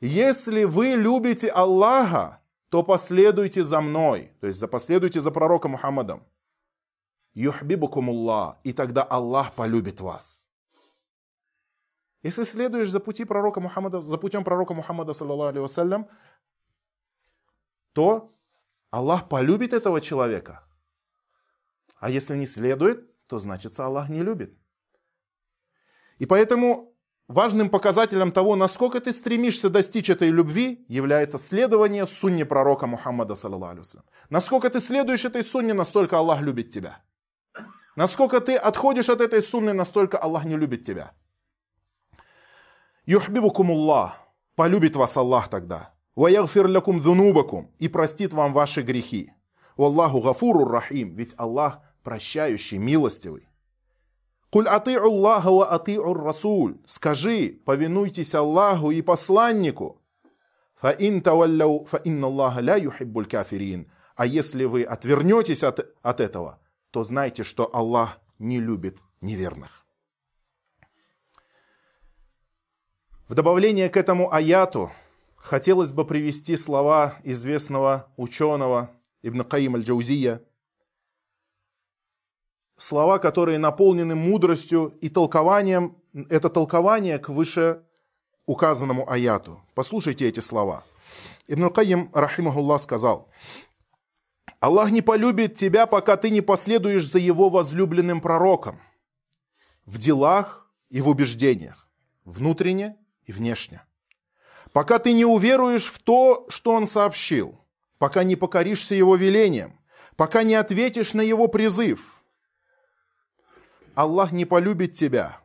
если 0.00 0.64
вы 0.64 0.94
любите 0.94 1.48
Аллаха, 1.48 2.40
то 2.68 2.82
последуйте 2.82 3.62
за 3.62 3.80
мной, 3.80 4.32
то 4.40 4.46
есть 4.46 4.70
последуйте 4.70 5.20
за 5.20 5.30
пророком 5.30 5.72
Мухаммадом. 5.72 6.22
Юхбибукумуллах, 7.34 8.56
и 8.64 8.72
тогда 8.72 9.02
Аллах 9.02 9.54
полюбит 9.54 10.00
вас. 10.00 10.50
Если 12.22 12.44
следуешь 12.44 12.90
за 12.90 13.00
пути 13.00 13.24
пророка 13.24 13.60
Мухаммада, 13.60 14.00
за 14.00 14.18
путем 14.18 14.44
пророка 14.44 14.74
Мухаммада, 14.74 15.12
алейhi 15.12 16.04
то 17.92 18.34
Аллах 18.90 19.28
полюбит 19.28 19.72
этого 19.72 20.00
человека. 20.00 20.64
А 22.00 22.10
если 22.10 22.36
не 22.36 22.46
следует, 22.46 23.26
то 23.26 23.38
значит 23.38 23.78
Аллах 23.78 24.08
не 24.08 24.22
любит. 24.22 24.56
И 26.18 26.26
поэтому 26.26 26.87
важным 27.28 27.68
показателем 27.70 28.32
того, 28.32 28.56
насколько 28.56 29.00
ты 29.00 29.12
стремишься 29.12 29.70
достичь 29.70 30.10
этой 30.10 30.30
любви, 30.30 30.84
является 30.88 31.38
следование 31.38 32.06
сунне 32.06 32.44
пророка 32.44 32.86
Мухаммада, 32.86 33.34
саллаллаху 33.34 34.02
Насколько 34.30 34.70
ты 34.70 34.80
следуешь 34.80 35.24
этой 35.24 35.42
сунне, 35.42 35.74
настолько 35.74 36.18
Аллах 36.18 36.40
любит 36.40 36.70
тебя. 36.70 37.00
Насколько 37.96 38.40
ты 38.40 38.54
отходишь 38.54 39.08
от 39.08 39.20
этой 39.20 39.42
сунны, 39.42 39.72
настолько 39.72 40.18
Аллах 40.18 40.44
не 40.44 40.56
любит 40.56 40.82
тебя. 40.82 41.12
Юхбибукумуллах. 43.06 44.16
Полюбит 44.54 44.96
вас 44.96 45.16
Аллах 45.16 45.48
тогда. 45.48 45.94
Ваягфир 46.14 46.68
лякум 46.68 47.00
зунубакум. 47.00 47.72
И 47.78 47.88
простит 47.88 48.32
вам 48.32 48.52
ваши 48.52 48.82
грехи. 48.82 49.32
Аллаху 49.76 50.20
гафуру 50.20 50.64
рахим. 50.64 51.14
Ведь 51.16 51.34
Аллах 51.38 51.80
прощающий, 52.02 52.78
милостивый. 52.78 53.47
Куль 54.50 54.66
ати'у 54.66 55.04
Аллаха 55.04 55.50
ва 55.50 55.76
ати'у 55.76 56.14
Расуль. 56.14 56.78
Скажи, 56.86 57.60
повинуйтесь 57.66 58.34
Аллаху 58.34 58.90
и 58.90 59.02
посланнику. 59.02 60.00
Фа 60.76 60.94
ин 60.98 61.20
тавалляу, 61.20 61.84
фа 61.84 61.98
инна 61.98 62.26
Аллаха 62.28 62.60
ля 62.60 62.76
юхиббуль 62.76 63.26
кафирин. 63.26 63.90
А 64.16 64.26
если 64.26 64.64
вы 64.64 64.84
отвернетесь 64.84 65.62
от, 65.62 65.80
от 66.02 66.20
этого, 66.20 66.58
то 66.90 67.04
знайте, 67.04 67.44
что 67.44 67.68
Аллах 67.74 68.18
не 68.38 68.58
любит 68.58 68.98
неверных. 69.20 69.84
В 73.28 73.34
добавление 73.34 73.90
к 73.90 73.96
этому 73.98 74.32
аяту 74.32 74.90
хотелось 75.36 75.92
бы 75.92 76.06
привести 76.06 76.56
слова 76.56 77.16
известного 77.22 78.10
ученого 78.16 78.90
Ибн 79.22 79.42
Каим 79.42 79.74
аль-Джаузия, 79.74 80.42
слова, 82.78 83.18
которые 83.18 83.58
наполнены 83.58 84.14
мудростью 84.14 84.94
и 85.02 85.10
толкованием, 85.10 85.98
это 86.30 86.48
толкование 86.48 87.18
к 87.18 87.28
выше 87.28 87.82
указанному 88.46 89.10
аяту. 89.10 89.60
Послушайте 89.74 90.26
эти 90.26 90.40
слова. 90.40 90.84
Ибн 91.46 91.68
Каим, 91.68 92.10
рахимахуллах, 92.14 92.80
сказал– 92.80 93.28
Аллах 94.60 94.90
не 94.90 95.02
полюбит 95.02 95.54
тебя, 95.54 95.86
пока 95.86 96.16
ты 96.16 96.30
не 96.30 96.40
последуешь 96.40 97.06
за 97.08 97.18
его 97.18 97.48
возлюбленным 97.48 98.20
пророком 98.20 98.80
в 99.86 99.98
делах 99.98 100.68
и 100.90 101.00
в 101.00 101.08
убеждениях, 101.08 101.88
внутренне 102.24 102.96
и 103.22 103.32
внешне. 103.32 103.82
Пока 104.72 104.98
ты 104.98 105.12
не 105.12 105.24
уверуешь 105.24 105.86
в 105.86 106.00
то, 106.00 106.44
что 106.48 106.72
он 106.72 106.86
сообщил, 106.86 107.58
пока 107.98 108.24
не 108.24 108.34
покоришься 108.34 108.96
его 108.96 109.14
велением, 109.14 109.78
пока 110.16 110.42
не 110.42 110.56
ответишь 110.56 111.14
на 111.14 111.20
его 111.20 111.46
призыв, 111.46 112.17
Аллах 113.98 114.30
не 114.30 114.44
полюбит 114.44 114.92
тебя. 114.92 115.40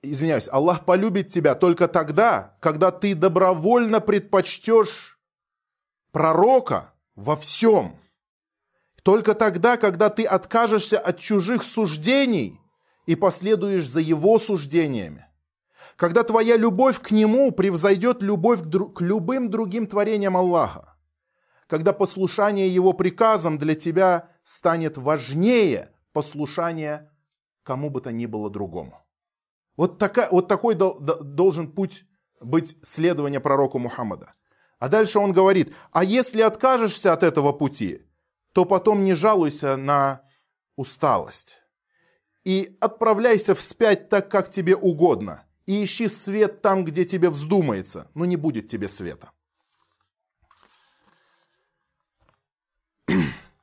Извиняюсь, 0.00 0.48
Аллах 0.50 0.86
полюбит 0.86 1.28
тебя 1.28 1.54
только 1.54 1.88
тогда, 1.88 2.56
когда 2.60 2.90
ты 2.90 3.14
добровольно 3.14 4.00
предпочтешь 4.00 5.20
пророка 6.10 6.94
во 7.16 7.36
всем. 7.36 8.00
Только 9.02 9.34
тогда, 9.34 9.76
когда 9.76 10.08
ты 10.08 10.24
откажешься 10.24 10.98
от 10.98 11.18
чужих 11.18 11.64
суждений 11.64 12.58
и 13.04 13.14
последуешь 13.14 13.86
за 13.86 14.00
его 14.00 14.38
суждениями. 14.38 15.26
Когда 15.96 16.22
твоя 16.22 16.56
любовь 16.56 16.98
к 17.02 17.10
нему 17.10 17.52
превзойдет 17.52 18.22
любовь 18.22 18.62
к 18.62 19.02
любым 19.02 19.50
другим 19.50 19.86
творениям 19.86 20.34
Аллаха. 20.34 20.96
Когда 21.66 21.92
послушание 21.92 22.74
его 22.74 22.94
приказам 22.94 23.58
для 23.58 23.74
тебя 23.74 24.30
станет 24.48 24.96
важнее 24.96 25.90
послушания 26.14 27.12
кому 27.64 27.90
бы 27.90 28.00
то 28.00 28.10
ни 28.10 28.24
было 28.24 28.48
другому. 28.48 29.04
Вот, 29.76 29.98
такая, 29.98 30.30
вот 30.30 30.48
такой 30.48 30.74
должен 30.74 31.70
путь 31.70 32.06
быть 32.40 32.78
следования 32.80 33.40
пророку 33.40 33.78
Мухаммада. 33.78 34.32
А 34.78 34.88
дальше 34.88 35.18
он 35.18 35.32
говорит, 35.32 35.74
а 35.92 36.02
если 36.02 36.40
откажешься 36.40 37.12
от 37.12 37.24
этого 37.24 37.52
пути, 37.52 38.06
то 38.54 38.64
потом 38.64 39.04
не 39.04 39.14
жалуйся 39.14 39.76
на 39.76 40.22
усталость. 40.76 41.58
И 42.44 42.78
отправляйся 42.80 43.54
вспять 43.54 44.08
так, 44.08 44.30
как 44.30 44.48
тебе 44.48 44.76
угодно. 44.76 45.44
И 45.66 45.84
ищи 45.84 46.08
свет 46.08 46.62
там, 46.62 46.86
где 46.86 47.04
тебе 47.04 47.28
вздумается, 47.28 48.10
но 48.14 48.24
не 48.24 48.36
будет 48.36 48.68
тебе 48.68 48.88
света. 48.88 49.30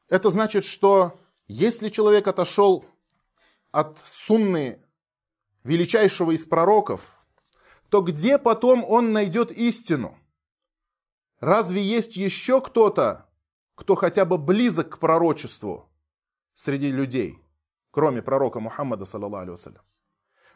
Это 0.09 0.29
значит, 0.29 0.65
что 0.65 1.19
если 1.47 1.89
человек 1.89 2.27
отошел 2.27 2.85
от 3.71 3.97
сунны 4.03 4.81
величайшего 5.63 6.31
из 6.31 6.45
пророков, 6.45 7.01
то 7.89 8.01
где 8.01 8.37
потом 8.37 8.83
он 8.83 9.13
найдет 9.13 9.51
истину– 9.51 10.17
Разве 11.39 11.81
есть 11.81 12.15
еще 12.15 12.61
кто-то, 12.61 13.27
кто 13.75 13.95
хотя 13.95 14.25
бы 14.25 14.37
близок 14.37 14.95
к 14.95 14.97
пророчеству 14.99 15.89
среди 16.53 16.91
людей, 16.91 17.37
кроме 17.91 18.21
пророка 18.21 18.59
Мухаммада, 18.59 19.05
саллаллаху 19.05 19.55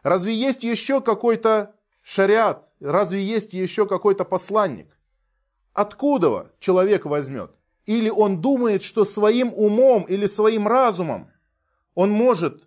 Разве 0.02 0.34
есть 0.34 0.64
еще 0.64 1.02
какой-то 1.02 1.76
шариат? 2.02 2.72
Разве 2.80 3.22
есть 3.22 3.54
еще 3.54 3.86
какой-то 3.86 4.24
посланник? 4.24 4.98
Откуда 5.74 6.52
человек 6.60 7.06
возьмет? 7.06 7.52
Или 7.89 8.09
он 8.09 8.41
думает, 8.41 8.83
что 8.83 9.05
своим 9.05 9.53
умом 9.53 10.05
или 10.05 10.27
своим 10.27 10.67
разумом 10.67 11.31
он 11.95 12.11
может 12.11 12.67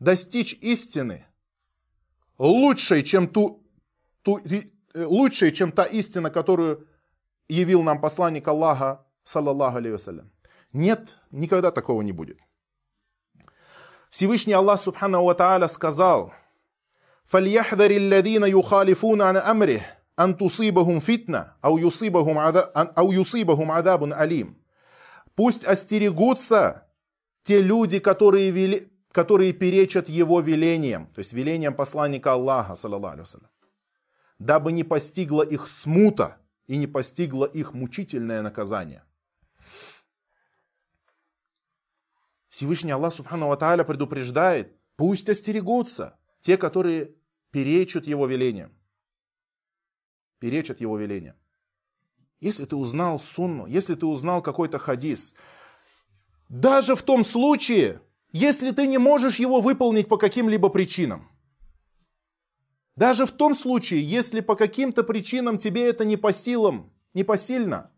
достичь 0.00 0.54
истины 0.54 1.26
лучшей, 2.38 3.02
чем 3.02 3.28
ту 3.28 3.64
ту, 4.22 4.38
э, 4.38 5.04
лучшее, 5.04 5.52
чем 5.52 5.70
та 5.70 5.84
истина, 5.84 6.30
которую 6.30 6.88
явил 7.48 7.82
нам 7.82 8.00
посланник 8.00 8.48
Аллаха, 8.48 9.06
саллаллаху 9.22 9.78
алейhi 9.78 10.24
Нет, 10.72 11.16
никогда 11.30 11.70
такого 11.70 12.02
не 12.02 12.12
будет. 12.12 12.38
Всевышний 14.10 14.54
Аллах 14.54 14.80
Субхану 14.80 15.24
Ва 15.24 15.34
Тааля 15.34 15.68
сказал, 15.68 16.32
فَلْيَحْذَرِ 17.26 17.90
الَّذِينَ 17.90 18.44
يُخَالِفُونَ 18.44 19.22
عَنْ 19.22 19.36
أَمْرِهِ 19.36 19.82
أَنْ 20.18 20.36
تُصِيبَهُمْ 20.36 21.00
فِتْنَةً 21.00 21.54
أَوْ 21.64 21.78
يُصِيبَهُمْ 21.78 23.70
عَذَابٌ 23.70 24.12
أَلِيمٌ 24.12 24.54
Пусть 25.34 25.64
остерегутся 25.64 26.86
те 27.42 27.60
люди, 27.60 27.98
которые, 27.98 28.50
вели, 28.50 28.92
которые 29.12 29.52
перечат 29.52 30.08
его 30.08 30.40
велениям, 30.40 31.06
то 31.06 31.18
есть 31.18 31.32
велениям 31.32 31.74
посланника 31.74 32.32
Аллаха, 32.32 32.76
саллаллаху 32.76 33.40
дабы 34.38 34.72
не 34.72 34.84
постигла 34.84 35.42
их 35.42 35.68
смута 35.68 36.38
и 36.66 36.76
не 36.76 36.86
постигло 36.86 37.44
их 37.44 37.72
мучительное 37.72 38.42
наказание. 38.42 39.04
Всевышний 42.48 42.92
Аллах 42.92 43.12
Субхану 43.12 43.56
Тааля 43.56 43.84
предупреждает, 43.84 44.76
пусть 44.96 45.28
остерегутся 45.28 46.16
те, 46.40 46.56
которые 46.56 47.16
перечат 47.50 48.06
его 48.06 48.26
велениям. 48.26 48.72
Перечат 50.39 50.81
его 50.81 50.97
велениям. 50.97 51.35
Если 52.39 52.65
ты 52.65 52.75
узнал 52.75 53.19
сунну, 53.19 53.65
если 53.67 53.95
ты 53.95 54.05
узнал 54.05 54.41
какой-то 54.41 54.77
хадис, 54.77 55.35
даже 56.47 56.95
в 56.95 57.03
том 57.03 57.23
случае, 57.23 58.01
если 58.31 58.71
ты 58.71 58.87
не 58.87 58.97
можешь 58.97 59.39
его 59.39 59.59
выполнить 59.59 60.07
по 60.07 60.17
каким-либо 60.17 60.69
причинам, 60.69 61.29
даже 62.95 63.25
в 63.25 63.31
том 63.31 63.55
случае, 63.55 64.01
если 64.01 64.41
по 64.41 64.55
каким-то 64.55 65.03
причинам 65.03 65.57
тебе 65.57 65.87
это 65.87 66.05
не 66.05 66.17
по 66.17 66.33
силам, 66.33 66.91
не 67.13 67.23
посильно, 67.23 67.91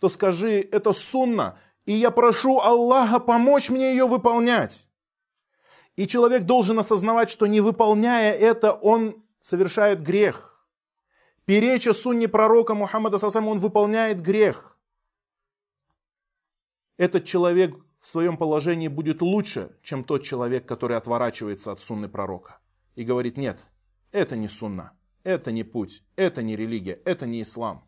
то 0.00 0.08
скажи, 0.08 0.60
это 0.60 0.92
сунна, 0.92 1.58
и 1.86 1.92
я 1.92 2.10
прошу 2.10 2.60
Аллаха 2.60 3.20
помочь 3.20 3.70
мне 3.70 3.90
ее 3.90 4.06
выполнять. 4.06 4.90
И 5.96 6.06
человек 6.06 6.44
должен 6.44 6.78
осознавать, 6.78 7.30
что 7.30 7.46
не 7.46 7.60
выполняя 7.60 8.32
это, 8.32 8.72
он 8.72 9.22
совершает 9.40 10.02
грех. 10.02 10.53
Переча 11.46 11.92
сунне 11.92 12.26
пророка 12.26 12.74
Мухаммада 12.74 13.18
Сасам, 13.18 13.48
он 13.48 13.58
выполняет 13.58 14.22
грех. 14.22 14.78
Этот 16.96 17.24
человек 17.24 17.76
в 18.00 18.08
своем 18.08 18.36
положении 18.36 18.88
будет 18.88 19.20
лучше, 19.20 19.76
чем 19.82 20.04
тот 20.04 20.22
человек, 20.22 20.66
который 20.66 20.96
отворачивается 20.96 21.72
от 21.72 21.80
сунны 21.80 22.08
пророка 22.08 22.60
и 22.94 23.04
говорит, 23.04 23.36
нет, 23.36 23.60
это 24.12 24.36
не 24.36 24.48
сунна, 24.48 24.92
это 25.22 25.52
не 25.52 25.64
путь, 25.64 26.02
это 26.16 26.42
не 26.42 26.56
религия, 26.56 27.00
это 27.04 27.26
не 27.26 27.42
ислам. 27.42 27.86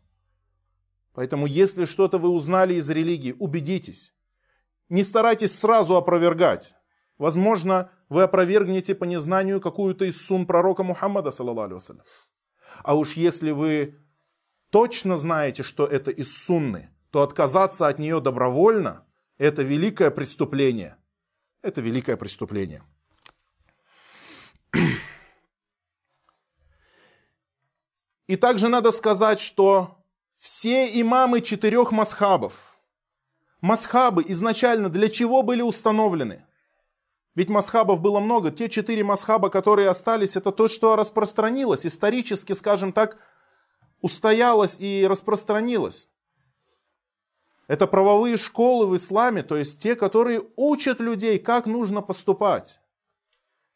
Поэтому, 1.13 1.47
если 1.47 1.85
что-то 1.85 2.19
вы 2.19 2.29
узнали 2.29 2.75
из 2.75 2.87
религии, 2.89 3.35
убедитесь. 3.39 4.13
Не 4.89 5.03
старайтесь 5.03 5.57
сразу 5.57 5.95
опровергать. 5.95 6.75
Возможно, 7.17 7.91
вы 8.09 8.21
опровергнете 8.21 8.93
по 8.93 9.05
незнанию 9.05 9.59
какую-то 9.59 10.05
из 10.05 10.23
сун 10.23 10.45
пророка 10.45 10.83
Мухаммада, 10.83 11.31
саллаллаху 11.31 11.79
А 12.83 12.95
уж 12.95 13.13
если 13.13 13.51
вы 13.51 13.95
точно 14.69 15.17
знаете, 15.17 15.63
что 15.63 15.85
это 15.85 16.11
из 16.11 16.37
сунны, 16.45 16.89
то 17.11 17.21
отказаться 17.21 17.87
от 17.87 17.99
нее 17.99 18.19
добровольно– 18.19 19.05
это 19.37 19.63
великое 19.63 20.11
преступление. 20.11 20.97
Это 21.61 21.81
великое 21.81 22.17
преступление. 22.17 22.83
И 28.27 28.35
также 28.35 28.67
надо 28.67 28.91
сказать, 28.91 29.39
что 29.39 30.03
все 30.37 30.85
имамы 31.01 31.41
четырех 31.41 31.91
масхабов. 31.91 32.77
Масхабы 33.61 34.23
изначально 34.27 34.89
для 34.89 35.09
чего 35.09 35.43
были 35.43 35.61
установлены? 35.61 36.43
Ведь 37.37 37.51
масхабов 37.51 38.01
было 38.01 38.19
много. 38.19 38.49
Те 38.49 38.67
четыре 38.67 39.03
масхаба, 39.03 39.51
которые 39.51 39.89
остались, 39.89 40.35
это 40.35 40.51
то, 40.51 40.67
что 40.67 40.95
распространилось, 40.95 41.85
исторически, 41.85 42.53
скажем 42.53 42.91
так, 42.91 43.19
устоялось 44.01 44.79
и 44.79 45.05
распространилось. 45.07 46.09
Это 47.67 47.85
правовые 47.85 48.37
школы 48.37 48.87
в 48.87 48.95
исламе, 48.95 49.43
то 49.43 49.55
есть 49.55 49.79
те, 49.83 49.95
которые 49.95 50.41
учат 50.55 50.99
людей, 50.99 51.37
как 51.37 51.67
нужно 51.67 52.01
поступать. 52.01 52.81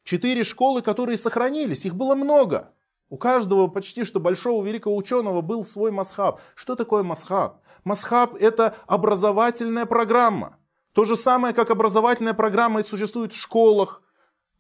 Четыре 0.03 0.43
школы, 0.43 0.81
которые 0.81 1.15
сохранились, 1.15 1.85
их 1.85 1.93
было 1.93 2.15
много. 2.15 2.73
У 3.09 3.17
каждого 3.17 3.67
почти 3.67 4.05
что 4.05 4.19
большого 4.19 4.65
великого 4.65 4.95
ученого 4.95 5.41
был 5.41 5.67
свой 5.67 5.91
масхаб. 5.91 6.41
Что 6.55 6.75
такое 6.75 7.03
масхаб? 7.03 7.61
Масхаб 7.83 8.33
это 8.39 8.75
образовательная 8.87 9.85
программа. 9.85 10.57
То 10.93 11.05
же 11.05 11.15
самое, 11.15 11.53
как 11.53 11.69
образовательная 11.69 12.33
программа 12.33 12.83
существует 12.83 13.33
в 13.33 13.39
школах, 13.39 14.01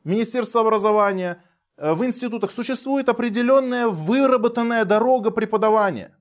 Министерство 0.03 0.61
образования, 0.61 1.43
э, 1.77 1.93
в 1.93 2.05
институтах. 2.05 2.51
Существует 2.51 3.09
определенная 3.09 3.87
выработанная 3.87 4.85
дорога 4.85 5.31
преподавания. 5.31 6.15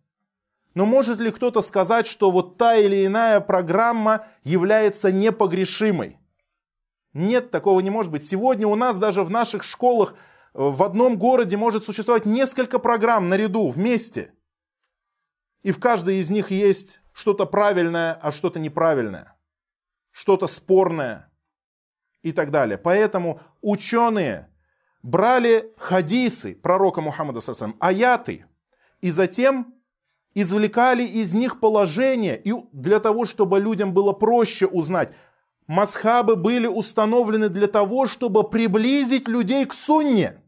Но 0.75 0.87
может 0.87 1.21
ли 1.21 1.31
кто-то 1.31 1.61
сказать, 1.61 2.07
что 2.07 2.31
вот 2.31 2.57
та 2.57 2.77
или 2.77 3.07
иная 3.07 3.41
программа 3.41 4.27
является 4.45 5.11
непогрешимой? 5.11 6.19
Нет, 7.13 7.51
такого 7.51 7.81
не 7.81 7.91
может 7.91 8.13
быть. 8.13 8.25
Сегодня 8.25 8.67
у 8.67 8.77
нас 8.77 8.99
даже 8.99 9.25
в 9.25 9.31
наших 9.31 9.65
школах 9.65 10.15
в 10.53 10.83
одном 10.83 11.17
городе 11.17 11.57
может 11.57 11.85
существовать 11.85 12.25
несколько 12.25 12.79
программ 12.79 13.29
наряду, 13.29 13.69
вместе. 13.69 14.33
И 15.63 15.73
в 15.73 15.81
каждой 15.81 16.17
из 16.17 16.31
них 16.31 16.51
есть 16.51 17.01
что-то 17.13 17.47
правильное, 17.47 18.19
а 18.23 18.31
что-то 18.31 18.59
неправильное. 18.61 19.37
Что-то 20.21 20.49
спорное 20.49 21.31
и 22.21 22.33
так 22.33 22.51
далее. 22.51 22.77
Поэтому 22.77 23.41
ученые 23.63 24.51
брали 25.03 25.73
хадисы 25.79 26.55
пророка 26.55 27.01
Мухаммада, 27.01 27.41
аяты, 27.81 28.45
и 29.01 29.11
затем 29.11 29.73
извлекали 30.35 31.05
из 31.05 31.33
них 31.33 31.59
положение, 31.59 32.39
и 32.39 32.53
для 32.73 33.01
того, 33.01 33.25
чтобы 33.25 33.61
людям 33.61 33.95
было 33.95 34.13
проще 34.13 34.67
узнать, 34.67 35.11
Масхабы 35.67 36.37
были 36.37 36.67
установлены 36.67 37.49
для 37.49 37.67
того, 37.67 38.07
чтобы 38.07 38.47
приблизить 38.47 39.27
людей 39.27 39.65
к 39.65 39.73
сунне, 39.73 40.43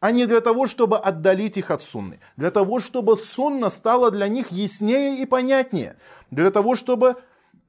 а 0.00 0.10
не 0.10 0.26
для 0.26 0.40
того, 0.40 0.66
чтобы 0.66 0.98
отдалить 0.98 1.56
их 1.56 1.70
от 1.70 1.84
сунны. 1.84 2.18
Для 2.36 2.50
того, 2.50 2.80
чтобы 2.80 3.14
сунна 3.14 3.68
стала 3.68 4.10
для 4.10 4.26
них 4.26 4.50
яснее 4.50 5.18
и 5.18 5.24
понятнее. 5.24 5.98
Для 6.32 6.50
того, 6.50 6.74
чтобы, 6.74 7.22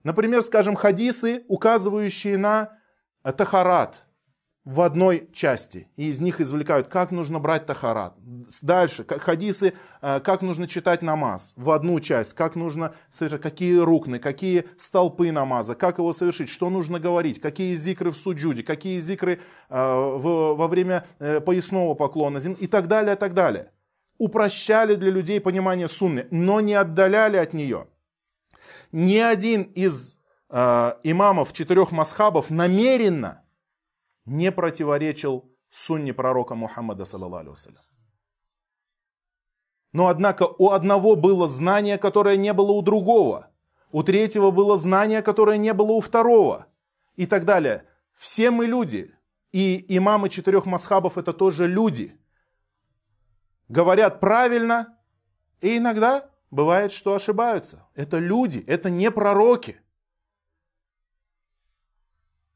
например, 0.05 0.41
скажем, 0.41 0.75
хадисы, 0.75 1.43
указывающие 1.49 2.37
на 2.37 2.77
тахарат, 3.23 4.05
в 4.65 4.81
одной 4.81 5.29
части. 5.31 5.87
И 5.95 6.07
из 6.07 6.19
них 6.19 6.41
извлекают, 6.41 6.87
как 6.87 7.11
нужно 7.11 7.39
брать 7.39 7.67
тахарат. 7.67 8.15
Дальше, 8.63 9.05
хадисы, 9.05 9.73
э, 10.01 10.19
как 10.19 10.41
нужно 10.41 10.67
читать 10.67 11.03
намаз. 11.03 11.53
В 11.55 11.69
одну 11.69 11.99
часть, 11.99 12.33
как 12.33 12.55
нужно 12.55 12.95
совершать, 13.09 13.41
какие 13.41 13.77
рукны, 13.77 14.17
какие 14.17 14.65
столпы 14.77 15.31
намаза, 15.31 15.75
как 15.75 15.99
его 15.99 16.13
совершить, 16.13 16.49
что 16.49 16.71
нужно 16.71 16.99
говорить, 16.99 17.39
какие 17.39 17.75
зикры 17.75 18.09
в 18.09 18.17
суджуде, 18.17 18.63
какие 18.63 18.99
зикры 18.99 19.39
э, 19.69 19.69
во 19.69 20.67
время 20.67 21.05
э, 21.19 21.41
поясного 21.41 21.93
поклона 21.93 22.37
и 22.37 22.67
так 22.67 22.87
далее, 22.87 23.15
и 23.15 23.17
так 23.17 23.35
далее. 23.35 23.71
Упрощали 24.17 24.95
для 24.95 25.11
людей 25.11 25.39
понимание 25.39 25.87
сунны, 25.87 26.25
но 26.31 26.59
не 26.59 26.73
отдаляли 26.73 27.37
от 27.37 27.53
нее. 27.53 27.87
Ни 28.97 29.17
один 29.17 29.63
из 29.63 30.19
имамов 31.03 31.51
четырех 31.51 31.91
масхабов 31.91 32.49
намеренно– 32.49 33.43
не 34.25 34.53
противоречил 34.53 35.51
сунне 35.69 36.13
пророка 36.13 36.55
Мухаммада, 36.55 37.03
саллаллаху 37.03 37.55
Но 39.91 40.07
однако 40.07 40.43
у 40.43 40.71
одного 40.71 41.17
было 41.17 41.45
знание, 41.45 41.97
которое 41.97 42.37
не 42.37 42.53
было 42.53 42.71
у 42.71 42.81
другого. 42.81 43.51
У 43.91 44.01
третьего 44.01 44.51
было 44.51 44.77
знание, 44.77 45.21
которое 45.21 45.57
не 45.57 45.73
было 45.73 45.91
у 45.91 45.99
второго. 46.01 46.67
И 47.17 47.25
так 47.27 47.43
далее. 47.43 47.85
Все 48.13 48.49
мы 48.49 48.65
люди. 48.65 49.13
И 49.51 49.85
имамы 49.97 50.29
четырех 50.29 50.65
масхабов 50.65 51.17
это 51.17 51.33
тоже 51.33 51.67
люди. 51.67 52.17
Говорят 53.67 54.19
правильно, 54.19 54.97
и 55.59 55.77
иногда 55.77 56.29
бывает, 56.55 56.91
что 56.91 57.13
ошибаются. 57.13 57.87
Это 57.95 58.17
люди, 58.17 58.63
это 58.65 58.89
не 58.89 59.11
пророки. 59.11 59.79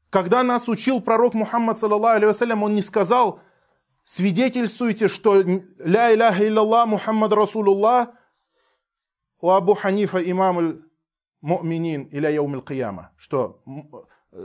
Когда 0.08 0.42
нас 0.42 0.68
учил 0.68 1.00
пророк 1.00 1.34
Мухаммад, 1.34 1.78
саллаллаху 1.78 2.64
он 2.64 2.74
не 2.74 2.82
сказал, 2.82 3.40
свидетельствуйте, 4.02 5.06
что 5.06 5.40
ля 5.40 6.12
иляха 6.12 6.44
илляллах 6.48 6.88
Мухаммад 6.88 7.32
Расулуллах, 7.32 8.08
у 9.40 9.50
Абу 9.50 9.74
Ханифа 9.74 10.18
имам 10.18 10.82
муминин 11.40 12.08
иля 12.10 12.30
яум 12.30 12.60
кияма, 12.60 13.12
что 13.16 13.62
э, 14.32 14.44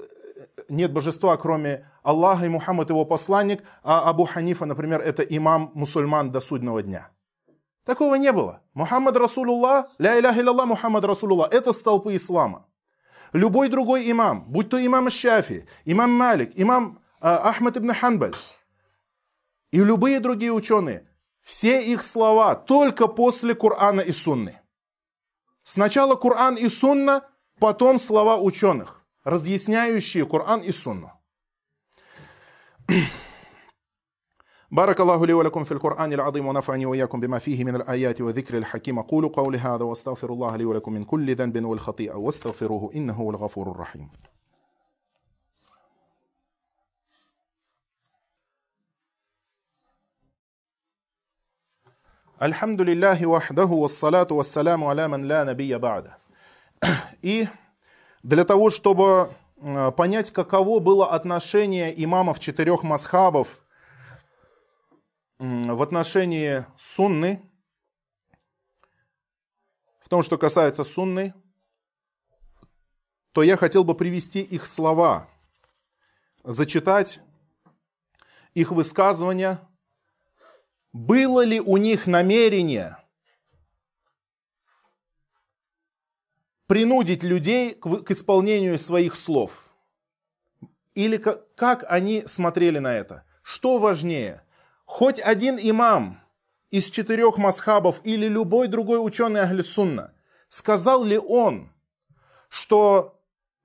нет 0.70 0.94
божества, 0.94 1.36
кроме 1.36 1.90
Аллаха 2.04 2.46
и 2.46 2.50
Мухаммад 2.50 2.90
его 2.90 3.06
посланник, 3.06 3.64
а 3.84 4.10
Абу 4.10 4.26
Ханифа, 4.26 4.66
например, 4.66 5.02
это 5.02 5.24
имам 5.24 5.72
мусульман 5.74 6.32
до 6.32 6.40
судного 6.40 6.84
дня. 6.84 7.10
Такого 7.86 8.16
не 8.16 8.32
было. 8.32 8.62
Мухаммад 8.74 9.16
Расулуллах, 9.16 9.86
ля 10.00 10.20
иляха 10.20 10.42
илlallah 10.42 10.66
Мухаммад 10.66 11.06
Расулуллах, 11.06 11.54
это 11.54 11.72
столпы 11.72 12.16
ислама. 12.16 12.66
Любой 13.32 13.70
другой 13.70 14.10
имам, 14.10 14.46
будь 14.48 14.70
то 14.70 14.84
имам 14.84 15.10
Шафи, 15.10 15.68
имам 15.86 16.12
Малик, 16.12 16.52
имам 16.56 17.00
э, 17.22 17.28
Ахмад 17.28 17.78
ибн 17.78 17.94
Ханбаль 17.94 18.36
и 19.72 19.80
любые 19.80 20.20
другие 20.20 20.54
ученые, 20.54 21.06
все 21.42 21.82
их 21.82 22.02
слова 22.02 22.56
только 22.56 23.08
после 23.08 23.54
Корана 23.54 24.02
и 24.02 24.14
Сунны. 24.14 24.60
Сначала 25.64 26.16
Коран 26.16 26.56
и 26.56 26.70
Сунна, 26.70 27.26
потом 27.60 28.00
слова 28.00 28.38
ученых, 28.38 29.06
разъясняющие 29.24 30.26
Коран 30.26 30.62
и 30.62 30.72
Сунну. 30.72 31.12
بارك 34.73 35.01
الله 35.01 35.27
لي 35.27 35.33
ولكم 35.33 35.65
في 35.65 35.73
القرآن 35.73 36.13
العظيم 36.13 36.47
ونفعني 36.47 36.87
وإياكم 36.87 37.21
بما 37.21 37.39
فيه 37.39 37.65
من 37.65 37.77
الآيات 37.77 38.21
وذكر 38.21 38.57
الحكيم 38.57 38.99
أقول 38.99 39.29
قولي 39.29 39.59
هذا 39.59 39.85
واستغفر 39.85 40.33
الله 40.33 40.57
لي 40.57 40.65
ولكم 40.65 40.93
من 40.93 41.05
كل 41.05 41.35
ذنب 41.35 41.65
والخطيئة 41.65 42.15
واستغفروه 42.15 42.91
إنه 42.95 43.13
هو 43.13 43.31
الغفور 43.31 43.71
الرحيم 43.71 44.09
الحمد 52.43 52.81
لله 52.81 53.27
وحده 53.27 53.65
والصلاة 53.65 54.29
والسلام 54.31 54.85
على 54.85 55.09
من 55.09 55.25
لا 55.25 55.45
نبي 55.45 55.79
بعده 55.79 56.19
И 57.23 57.47
для 58.23 58.45
того, 58.45 58.71
чтобы 58.71 59.29
понять, 59.97 60.31
каково 60.31 60.79
было 60.79 61.11
отношение 61.11 61.93
имамов 62.05 62.39
четырех 62.39 62.83
масхабов 62.83 63.63
в 65.38 65.82
отношении 65.82 66.66
сунны, 66.78 67.42
в 70.00 70.10
том, 70.10 70.24
что 70.24 70.38
касается 70.38 70.84
сунны, 70.84 71.34
то 73.32 73.44
я 73.44 73.58
хотел 73.58 73.84
бы 73.84 73.96
привести 73.96 74.42
их 74.42 74.66
слова, 74.66 75.28
зачитать 76.44 77.22
их 78.54 78.72
высказывания, 78.72 79.60
было 80.94 81.44
ли 81.44 81.60
у 81.60 81.76
них 81.76 82.08
намерение 82.08 82.98
принудить 86.68 87.24
людей 87.24 87.74
к, 87.74 88.10
исполнению 88.12 88.80
своих 88.80 89.16
слов? 89.16 89.68
Или 90.94 91.18
как, 91.18 91.84
они 91.90 92.26
смотрели 92.26 92.80
на 92.80 92.94
это? 92.94 93.26
Что 93.44 93.78
важнее? 93.78 94.45
Хоть 94.86 95.20
один 95.20 95.58
имам 95.62 96.20
из 96.70 96.90
четырех 96.90 97.38
масхабов 97.38 98.02
или 98.04 98.28
любой 98.28 98.68
другой 98.68 99.06
ученый 99.06 99.42
Ахлисунна, 99.42 100.12
сказал 100.48 101.04
ли 101.04 101.18
он, 101.18 101.72
что 102.50 103.20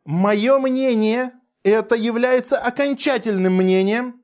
мое 0.05 0.59
мнение 0.59 1.33
это 1.63 1.95
является 1.95 2.59
окончательным 2.59 3.55
мнением, 3.55 4.23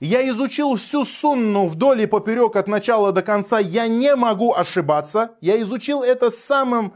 я 0.00 0.28
изучил 0.30 0.74
всю 0.74 1.04
сунну 1.04 1.68
вдоль 1.68 2.02
и 2.02 2.06
поперек 2.06 2.56
от 2.56 2.66
начала 2.66 3.12
до 3.12 3.22
конца, 3.22 3.60
я 3.60 3.86
не 3.86 4.16
могу 4.16 4.52
ошибаться, 4.52 5.36
я 5.40 5.60
изучил 5.60 6.02
это 6.02 6.28
самым 6.28 6.94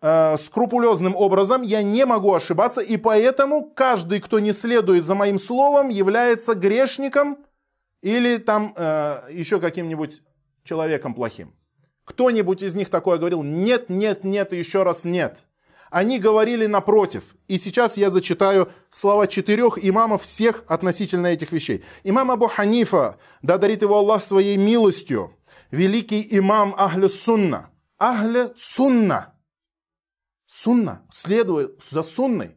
э, 0.00 0.36
скрупулезным 0.36 1.16
образом, 1.16 1.62
я 1.62 1.82
не 1.82 2.06
могу 2.06 2.32
ошибаться, 2.32 2.80
и 2.80 2.96
поэтому 2.96 3.70
каждый, 3.74 4.20
кто 4.20 4.38
не 4.38 4.52
следует 4.52 5.04
за 5.04 5.16
моим 5.16 5.38
словом, 5.38 5.88
является 5.88 6.54
грешником– 6.54 7.38
или 8.02 8.36
там 8.38 8.74
э, 8.76 9.28
еще 9.30 9.60
каким-нибудь 9.60 10.22
человеком 10.64 11.14
плохим. 11.14 11.54
Кто-нибудь 12.04 12.62
из 12.62 12.74
них 12.74 12.90
такое 12.90 13.16
говорил? 13.16 13.42
Нет, 13.42 13.88
нет, 13.88 14.24
нет 14.24 14.52
и 14.52 14.58
еще 14.58 14.82
раз 14.82 15.04
нет. 15.04 15.44
Они 15.90 16.18
говорили 16.18 16.66
напротив. 16.66 17.36
И 17.48 17.58
сейчас 17.58 17.96
я 17.96 18.10
зачитаю 18.10 18.70
слова 18.90 19.26
четырех 19.26 19.78
имамов 19.82 20.22
всех 20.22 20.64
относительно 20.66 21.28
этих 21.28 21.52
вещей. 21.52 21.84
Имам 22.02 22.30
Абу 22.30 22.48
Ханифа, 22.48 23.18
да 23.42 23.58
дарит 23.58 23.82
его 23.82 23.98
Аллах 23.98 24.22
своей 24.22 24.56
милостью, 24.56 25.36
великий 25.70 26.26
имам 26.38 26.74
Ахлю 26.76 27.08
Сунна. 27.08 27.70
Ахле 27.98 28.52
Сунна. 28.56 29.34
Сунна. 30.46 31.06
Следует 31.10 31.82
за 31.82 32.02
Сунной. 32.02 32.56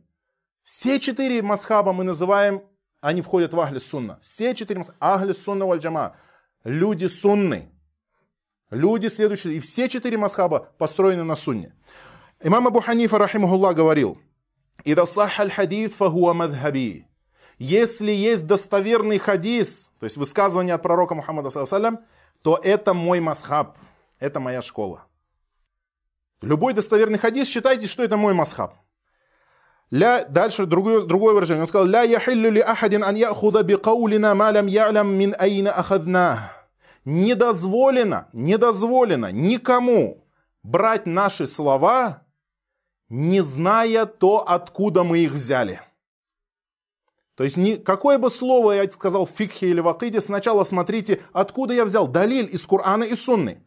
Все 0.63 0.99
четыре 0.99 1.41
масхаба 1.41 1.93
мы 1.93 2.03
называем 2.03 2.63
они 3.05 3.21
входят 3.21 3.53
в 3.53 3.59
Ахли 3.59 3.77
Сунна. 3.77 4.17
Все 4.21 4.55
четыре 4.55 4.83
Ахли 4.99 5.31
Сунна 5.33 5.67
валь 5.67 5.77
Джама. 5.77 6.15
Люди 6.63 7.05
сунны. 7.05 7.69
Люди 8.71 9.07
следующие. 9.07 9.53
И 9.53 9.59
все 9.59 9.87
четыре 9.87 10.17
масхаба 10.17 10.71
построены 10.79 11.23
на 11.23 11.35
сунне. 11.35 11.75
Имам 12.41 12.65
Абу 12.67 12.79
Ханифа, 12.79 13.19
рахимахуллах, 13.19 13.75
говорил, 13.75 14.19
«Ида 14.83 15.05
сах 15.05 15.39
аль 15.39 15.51
хадис 15.51 15.91
фахуа 15.91 16.33
мадхаби». 16.33 17.05
Если 17.59 18.11
есть 18.11 18.47
достоверный 18.47 19.19
хадис, 19.19 19.91
то 19.99 20.05
есть 20.05 20.17
высказывание 20.17 20.73
от 20.73 20.81
пророка 20.81 21.13
Мухаммада, 21.13 21.49
то 22.41 22.59
это 22.63 22.93
мой 22.95 23.19
масхаб, 23.19 23.77
это 24.19 24.39
моя 24.39 24.63
школа. 24.63 25.05
Любой 26.41 26.73
достоверный 26.73 27.19
хадис, 27.19 27.47
считайте, 27.47 27.85
что 27.85 28.03
это 28.03 28.17
мой 28.17 28.33
масхаб. 28.33 28.75
Ля, 29.91 30.25
дальше 30.25 30.65
другое, 30.65 31.01
другое 31.03 31.33
выражение. 31.33 31.61
Он 31.61 31.67
сказал, 31.67 31.87
«Ля 31.87 32.01
яхиллю 32.03 32.51
ли 32.51 32.61
ахадин 32.61 33.03
ан 33.03 33.15
яхуда 33.15 33.63
би 33.63 33.75
каулина 33.75 34.33
малям 34.33 34.67
ялям 34.67 35.15
мин 35.15 35.35
айна 35.37 35.71
ахадна». 35.71 36.51
Не 37.05 37.35
дозволено, 37.35 38.27
не 38.33 38.57
дозволено 38.57 39.31
никому 39.31 40.25
брать 40.63 41.05
наши 41.05 41.45
слова, 41.45 42.23
не 43.09 43.41
зная 43.41 44.07
то, 44.07 44.43
откуда 44.47 45.03
мы 45.03 45.19
их 45.19 45.31
взяли. 45.31 45.81
То 47.35 47.43
есть, 47.43 47.57
ни, 47.57 47.75
какое 47.75 48.17
бы 48.17 48.31
слово 48.31 48.71
я 48.71 48.89
сказал 48.89 49.27
в 49.27 49.29
фикхе 49.29 49.69
или 49.69 49.81
в 49.81 49.87
акиде, 49.87 50.19
сначала 50.19 50.63
смотрите, 50.63 51.21
откуда 51.31 51.73
я 51.73 51.85
взял. 51.85 52.07
Далиль 52.07 52.49
из 52.51 52.65
Корана 52.65 53.03
и 53.03 53.13
Сунны. 53.13 53.61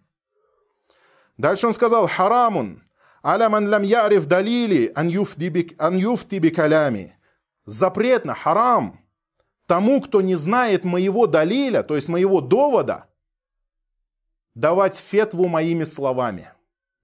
Дальше 1.36 1.68
он 1.68 1.74
сказал, 1.74 2.08
харамун, 2.08 2.82
аля 3.24 3.48
ман 3.48 3.68
лам 3.68 3.82
яриф 3.82 4.26
далили 4.26 4.92
ан 4.94 5.08
юфти 5.08 6.38
бикалями. 6.38 7.14
Запретно, 7.64 8.34
харам, 8.34 9.00
тому, 9.66 10.00
кто 10.00 10.22
не 10.22 10.34
знает 10.34 10.84
моего 10.84 11.26
далиля, 11.26 11.82
то 11.82 11.94
есть 11.96 12.08
моего 12.08 12.40
довода, 12.40 13.06
давать 14.54 14.96
фетву 14.96 15.46
моими 15.46 15.84
словами. 15.84 16.50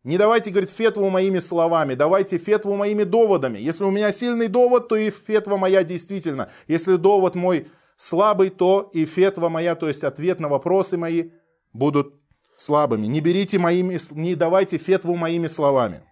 Не 0.02 0.18
давайте, 0.18 0.50
говорит, 0.50 0.70
фетву 0.70 1.08
моими 1.10 1.38
словами, 1.38 1.94
давайте 1.94 2.38
фетву 2.38 2.76
моими 2.76 3.04
доводами. 3.04 3.58
Если 3.58 3.84
у 3.84 3.90
меня 3.90 4.10
сильный 4.12 4.48
довод, 4.48 4.88
то 4.88 4.96
и 4.96 5.10
фетва 5.10 5.56
моя 5.56 5.82
действительно. 5.82 6.50
Если 6.66 6.96
довод 6.96 7.34
мой 7.34 7.68
слабый, 7.96 8.50
то 8.50 8.90
и 8.92 9.04
фетва 9.04 9.48
моя, 9.48 9.74
то 9.74 9.88
есть 9.88 10.04
ответ 10.04 10.40
на 10.40 10.48
вопросы 10.48 10.96
мои 10.96 11.30
будут 11.72 12.14
слабыми. 12.56 13.06
Не 13.06 13.20
берите 13.20 13.58
моими, 13.58 13.98
не 14.12 14.34
давайте 14.34 14.78
фетву 14.78 15.16
моими 15.16 15.46
словами. 15.46 16.02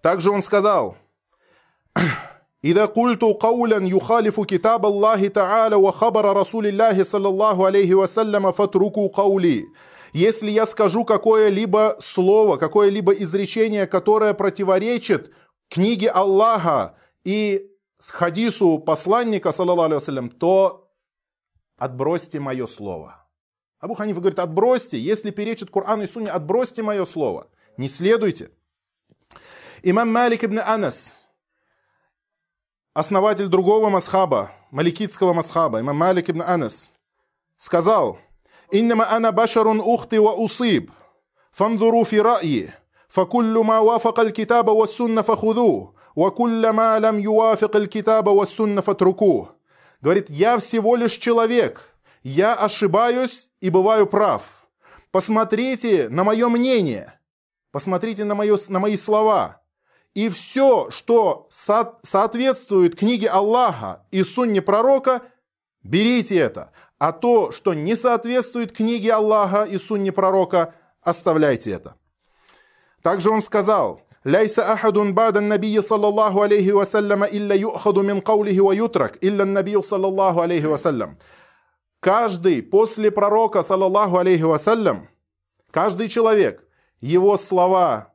Также 0.00 0.30
он 0.30 0.42
сказал, 0.42 0.96
«Ида 2.62 2.88
культу 2.88 3.34
каулян 3.34 3.84
юхалифу 3.84 4.44
китаб 4.44 4.84
Аллахи 4.84 5.28
Та'аля 5.28 5.78
ва 5.78 5.92
хабара 5.92 6.34
Расулиллахи 6.34 7.02
саллаллаху 7.02 7.64
алейхи 7.64 7.92
вассаляма 7.92 8.52
фатруку 8.52 9.08
каули». 9.08 9.64
Если 10.12 10.50
я 10.50 10.64
скажу 10.64 11.04
какое-либо 11.04 11.96
слово, 11.98 12.56
какое-либо 12.56 13.12
изречение, 13.14 13.86
которое 13.86 14.32
противоречит 14.32 15.32
книге 15.68 16.08
Аллаха 16.08 16.94
и 17.24 17.70
хадису 17.98 18.78
посланника, 18.78 19.50
саллаллаху 19.50 19.96
алейхи 19.96 20.30
то 20.38 20.88
отбросьте 21.76 22.40
мое 22.40 22.66
слово. 22.66 23.23
Абу 23.83 23.93
Ханифа 23.93 24.19
говорит, 24.19 24.39
отбросьте, 24.39 24.99
если 24.99 25.31
перечит 25.31 25.69
Коран 25.71 26.01
и 26.01 26.07
Сунне, 26.07 26.29
отбросьте 26.29 26.83
мое 26.83 27.05
слово, 27.05 27.47
не 27.77 27.87
следуйте. 27.87 28.51
Имам 29.83 30.11
Малик 30.11 30.43
ибн 30.43 30.59
Анас, 30.59 31.27
основатель 32.93 33.47
другого 33.47 33.89
масхаба, 33.89 34.51
маликитского 34.71 35.33
масхаба, 35.33 35.79
имам 35.79 35.95
Малик 35.95 36.29
ибн 36.29 36.41
Анас, 36.41 36.95
сказал, 37.55 38.19
«Иннама 38.71 39.09
ана 39.09 39.31
башарун 39.31 39.79
ухти 39.79 40.17
ва 40.17 40.33
усиб, 40.33 40.91
фандуру 41.51 42.03
фи 42.03 42.19
ра'и, 42.19 42.73
فكل 43.09 43.63
ما 43.65 43.79
وافق 43.79 44.19
الكتاب 44.19 44.67
والسنة 44.67 45.21
فخذوه 45.21 45.93
وكل 46.15 46.69
ما 46.69 46.99
لم 46.99 47.19
يوافق 47.19 47.75
الكتاب 47.75 48.27
والسنة 48.27 48.81
فاتركوه 48.81 49.59
Говорит, 50.01 50.29
я 50.29 50.57
всего 50.59 50.95
лишь 50.95 51.17
человек, 51.17 51.81
я 52.24 52.54
ошибаюсь 52.54 53.50
и 53.60 53.68
бываю 53.68 54.06
прав. 54.06 54.66
Посмотрите 55.10 56.08
на 56.08 56.24
мое 56.24 56.48
мнение. 56.48 57.20
Посмотрите 57.70 58.24
на, 58.24 58.34
мое, 58.34 58.56
на 58.68 58.80
мои 58.80 58.96
слова. 58.96 59.60
И 60.14 60.30
все, 60.30 60.88
что 60.90 61.46
со- 61.50 61.98
соответствует 62.02 62.96
книге 62.96 63.28
Аллаха 63.28 64.06
и 64.10 64.22
сунне 64.22 64.62
пророка, 64.62 65.20
берите 65.82 66.36
это. 66.36 66.70
А 66.98 67.12
то, 67.12 67.52
что 67.52 67.74
не 67.74 67.94
соответствует 67.94 68.72
книге 68.72 69.12
Аллаха 69.12 69.64
и 69.64 69.76
сунне 69.76 70.10
пророка, 70.10 70.72
оставляйте 71.02 71.72
это. 71.72 71.96
Также 73.02 73.30
он 73.30 73.42
сказал, 73.42 74.00
«Ляйса 74.24 74.72
ахадун 74.72 75.14
бадан 75.14 75.48
набии 75.48 75.78
саллаллаху 75.80 76.40
алейхи 76.40 76.70
вассаляма 76.70 77.26
илля 77.26 77.54
юхаду 77.54 78.00
мин 78.00 78.22
каулихи 78.22 78.60
ва 78.60 78.72
ютрак, 78.72 79.18
илля 79.20 79.44
набию 79.44 79.82
саллаллаху 79.82 80.40
алейхи 80.40 80.64
вассалям». 80.64 81.18
Каждый 82.04 82.62
после 82.62 83.10
пророка, 83.10 83.62
саллаллаху 83.62 84.18
алейхи 84.18 84.42
вассалям, 84.42 85.08
каждый 85.70 86.08
человек, 86.08 86.68
его 87.00 87.38
слова 87.38 88.12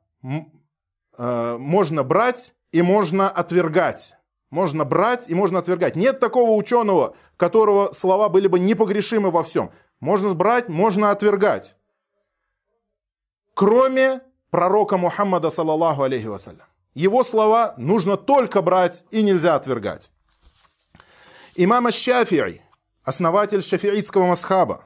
э, 1.17 1.57
можно 1.57 2.03
брать 2.03 2.53
и 2.71 2.83
можно 2.83 3.31
отвергать. 3.31 4.15
Можно 4.51 4.85
брать 4.85 5.27
и 5.27 5.33
можно 5.33 5.57
отвергать. 5.57 5.95
Нет 5.95 6.19
такого 6.19 6.51
ученого, 6.51 7.15
которого 7.35 7.91
слова 7.91 8.29
были 8.29 8.45
бы 8.45 8.59
непогрешимы 8.59 9.31
во 9.31 9.41
всем. 9.41 9.71
Можно 9.99 10.35
брать, 10.35 10.69
можно 10.69 11.09
отвергать. 11.09 11.75
Кроме 13.55 14.21
пророка 14.51 14.97
Мухаммада, 14.99 15.49
саллаллаху 15.49 16.03
алейхи 16.03 16.27
вассалям. 16.27 16.67
Его 16.93 17.23
слова 17.23 17.73
нужно 17.77 18.17
только 18.17 18.61
брать 18.61 19.05
и 19.09 19.23
нельзя 19.23 19.55
отвергать. 19.55 20.11
Имам 21.55 21.87
Шафи'i, 21.87 22.61
основатель 23.04 23.62
шафиитского 23.62 24.26
масхаба, 24.26 24.84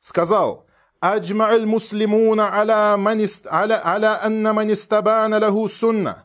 сказал, 0.00 0.68
أجمع 1.02 1.54
المسلمون 1.54 2.40
على 2.40 2.96
من 2.96 3.20
است... 3.20 3.46
على 3.46 3.74
على 3.74 4.08
أن 4.08 4.54
من 4.54 4.70
استبان 4.70 5.34
له 5.34 5.66
سنة 5.66 6.24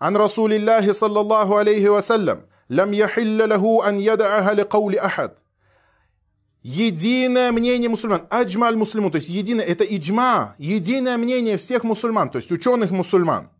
عن 0.00 0.16
رسول 0.16 0.52
الله 0.52 0.92
صلى 0.92 1.20
الله 1.20 1.58
عليه 1.58 1.88
وسلم 1.88 2.40
لم 2.70 2.94
يحل 2.94 3.48
له 3.48 3.88
أن 3.88 3.98
يدعها 3.98 4.54
لقول 4.54 4.98
أحد 4.98 5.30
единое 6.62 7.52
мнение 7.52 7.90
мусульман. 7.90 8.26
Аджмаль 8.30 8.76
мусульман, 8.76 9.10
то 9.12 9.16
есть 9.16 9.28
единое, 9.28 9.66
это 9.66 9.84
иджма, 9.84 10.54
единое 10.58 11.18
мнение 11.18 11.58
всех 11.58 11.84
мусульман, 11.84 12.30
то 12.30 12.36
есть 12.36 12.50
ученых 12.50 12.90
мусульман, 12.90 13.50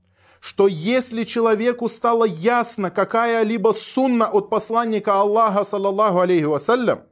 что 0.41 0.67
если 0.67 1.25
человеку 1.25 1.91
стало 1.91 2.25
ясно 2.25 2.91
какая-либо 2.91 3.73
сунна 3.73 4.27
от 4.27 4.49
посланника 4.49 5.21
Аллаха, 5.21 5.65
саллаллаху 5.65 6.21
алейхи 6.21 6.45
вассалям, 6.45 7.03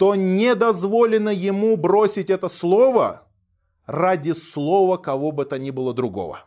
то 0.00 0.14
не 0.14 0.54
дозволено 0.54 1.28
ему 1.28 1.76
бросить 1.76 2.30
это 2.30 2.48
слово 2.48 3.28
ради 3.84 4.32
слова 4.32 4.96
кого 4.96 5.30
бы 5.30 5.44
то 5.44 5.58
ни 5.58 5.70
было 5.70 5.92
другого. 5.92 6.46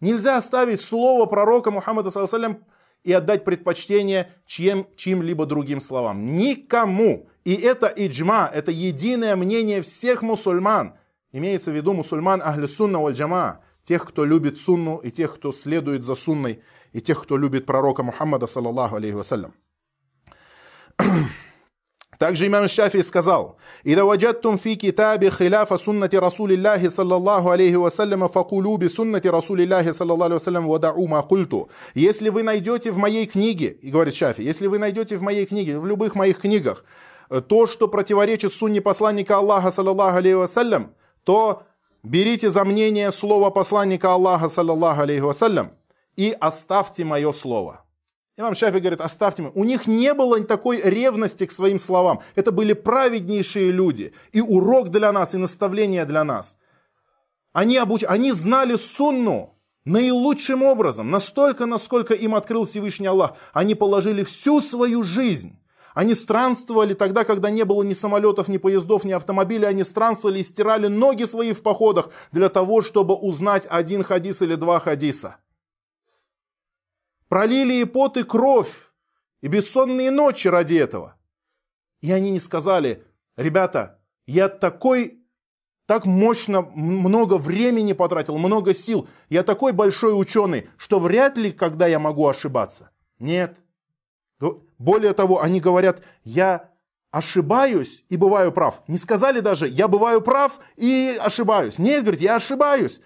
Нельзя 0.00 0.36
оставить 0.36 0.80
слово 0.80 1.26
пророка 1.26 1.72
Мухаммада, 1.72 2.08
саллаллаху 2.10 2.60
и 3.02 3.12
отдать 3.12 3.44
предпочтение 3.44 4.32
чьим, 4.46 4.86
чьим-либо 4.94 5.44
другим 5.44 5.80
словам. 5.80 6.24
Никому. 6.36 7.28
И 7.44 7.54
это 7.54 7.88
иджма, 7.88 8.48
это 8.54 8.70
единое 8.70 9.34
мнение 9.34 9.82
всех 9.82 10.22
мусульман. 10.22 10.94
Имеется 11.32 11.72
в 11.72 11.74
виду 11.74 11.94
мусульман 11.94 12.40
ахли 12.44 12.66
сунна 12.66 13.00
валь 13.00 13.14
джама, 13.14 13.60
тех, 13.82 14.06
кто 14.06 14.24
любит 14.24 14.56
сунну, 14.56 14.98
и 14.98 15.10
тех, 15.10 15.34
кто 15.34 15.50
следует 15.50 16.04
за 16.04 16.14
сунной, 16.14 16.62
и 16.92 17.00
тех, 17.00 17.20
кто 17.20 17.36
любит 17.38 17.66
пророка 17.66 18.04
Мухаммада, 18.04 18.46
саллаллаху 18.46 18.94
алейхи 18.94 19.16
вассалям. 19.16 19.52
Также 22.18 22.48
имам 22.48 22.66
Шафи 22.66 23.00
сказал, 23.02 23.56
«Ида 23.84 24.04
ваджаттум 24.04 24.58
фи 24.58 24.74
китабе 24.74 25.30
хиляфа 25.30 25.78
суннати 25.78 26.16
Расулиллахи 26.16 26.88
саллаллаху 26.88 27.50
алейхи 27.50 27.76
вассаляма 27.76 28.28
факулу 28.28 28.76
би 28.76 28.88
суннати 28.88 29.28
Расулиллахи 29.28 29.92
саллаллаху 29.92 30.32
вассалям 30.32 30.66
вадау 30.66 31.06
ма 31.06 31.22
культу». 31.22 31.70
Если 31.94 32.28
вы 32.30 32.42
найдете 32.42 32.90
в 32.90 32.96
моей 32.96 33.26
книге, 33.26 33.68
и 33.68 33.90
говорит 33.92 34.16
Шафи, 34.16 34.42
если 34.42 34.66
вы 34.66 34.78
найдете 34.78 35.16
в 35.16 35.22
моей 35.22 35.46
книге, 35.46 35.78
в 35.78 35.86
любых 35.86 36.16
моих 36.16 36.40
книгах, 36.40 36.84
э, 37.30 37.40
то, 37.40 37.68
что 37.68 37.86
противоречит 37.86 38.52
сунне 38.52 38.80
посланника 38.80 39.36
Аллаха, 39.36 39.70
саллаллаху 39.70 40.16
алейхи 40.16 40.34
вассалям, 40.34 40.94
то 41.22 41.62
берите 42.02 42.50
за 42.50 42.64
мнение 42.64 43.12
слово 43.12 43.50
посланника 43.50 44.12
Аллаха, 44.12 44.48
саллаллаху 44.48 45.02
алейхи 45.02 45.20
вассалям, 45.20 45.70
и 46.16 46.36
оставьте 46.40 47.04
мое 47.04 47.30
слово. 47.30 47.84
Имам 48.38 48.54
Шафи 48.54 48.78
говорит, 48.78 49.00
оставьте 49.00 49.42
мы. 49.42 49.50
У 49.56 49.64
них 49.64 49.88
не 49.88 50.14
было 50.14 50.40
такой 50.44 50.80
ревности 50.80 51.44
к 51.44 51.50
своим 51.50 51.80
словам. 51.80 52.20
Это 52.36 52.52
были 52.52 52.72
праведнейшие 52.72 53.72
люди. 53.72 54.12
И 54.30 54.40
урок 54.40 54.90
для 54.90 55.10
нас, 55.10 55.34
и 55.34 55.38
наставление 55.38 56.04
для 56.04 56.22
нас. 56.22 56.56
Они, 57.52 57.76
обуч... 57.76 58.04
Они 58.06 58.30
знали 58.30 58.76
сунну 58.76 59.56
наилучшим 59.84 60.62
образом, 60.62 61.10
настолько, 61.10 61.66
насколько 61.66 62.14
им 62.14 62.36
открыл 62.36 62.64
Всевышний 62.64 63.08
Аллах. 63.08 63.32
Они 63.52 63.74
положили 63.74 64.22
всю 64.22 64.60
свою 64.60 65.02
жизнь. 65.02 65.58
Они 65.92 66.14
странствовали 66.14 66.94
тогда, 66.94 67.24
когда 67.24 67.50
не 67.50 67.64
было 67.64 67.82
ни 67.82 67.92
самолетов, 67.92 68.46
ни 68.46 68.58
поездов, 68.58 69.02
ни 69.02 69.10
автомобилей. 69.10 69.66
Они 69.66 69.82
странствовали 69.82 70.38
и 70.38 70.44
стирали 70.44 70.86
ноги 70.86 71.24
свои 71.24 71.52
в 71.52 71.62
походах 71.62 72.10
для 72.30 72.48
того, 72.48 72.82
чтобы 72.82 73.16
узнать 73.16 73.66
один 73.68 74.04
хадис 74.04 74.42
или 74.42 74.54
два 74.54 74.78
хадиса 74.78 75.38
пролили 77.28 77.74
и 77.74 77.84
пот, 77.84 78.16
и 78.16 78.24
кровь, 78.24 78.92
и 79.40 79.48
бессонные 79.48 80.10
ночи 80.10 80.48
ради 80.48 80.74
этого. 80.74 81.16
И 82.00 82.12
они 82.12 82.30
не 82.30 82.40
сказали, 82.40 83.04
ребята, 83.36 83.98
я 84.26 84.48
такой, 84.48 85.20
так 85.86 86.06
мощно, 86.06 86.62
много 86.62 87.38
времени 87.38 87.92
потратил, 87.92 88.38
много 88.38 88.74
сил, 88.74 89.08
я 89.28 89.42
такой 89.42 89.72
большой 89.72 90.18
ученый, 90.18 90.68
что 90.76 91.00
вряд 91.00 91.36
ли, 91.36 91.52
когда 91.52 91.86
я 91.86 91.98
могу 91.98 92.26
ошибаться. 92.28 92.90
Нет. 93.18 93.56
Более 94.78 95.12
того, 95.12 95.42
они 95.42 95.60
говорят, 95.60 96.02
я 96.22 96.70
ошибаюсь 97.10 98.04
и 98.08 98.16
бываю 98.16 98.52
прав. 98.52 98.82
Не 98.86 98.98
сказали 98.98 99.40
даже, 99.40 99.66
я 99.66 99.88
бываю 99.88 100.20
прав 100.20 100.60
и 100.76 101.18
ошибаюсь. 101.20 101.78
Нет, 101.78 102.02
говорит, 102.02 102.20
я 102.20 102.36
ошибаюсь. 102.36 103.00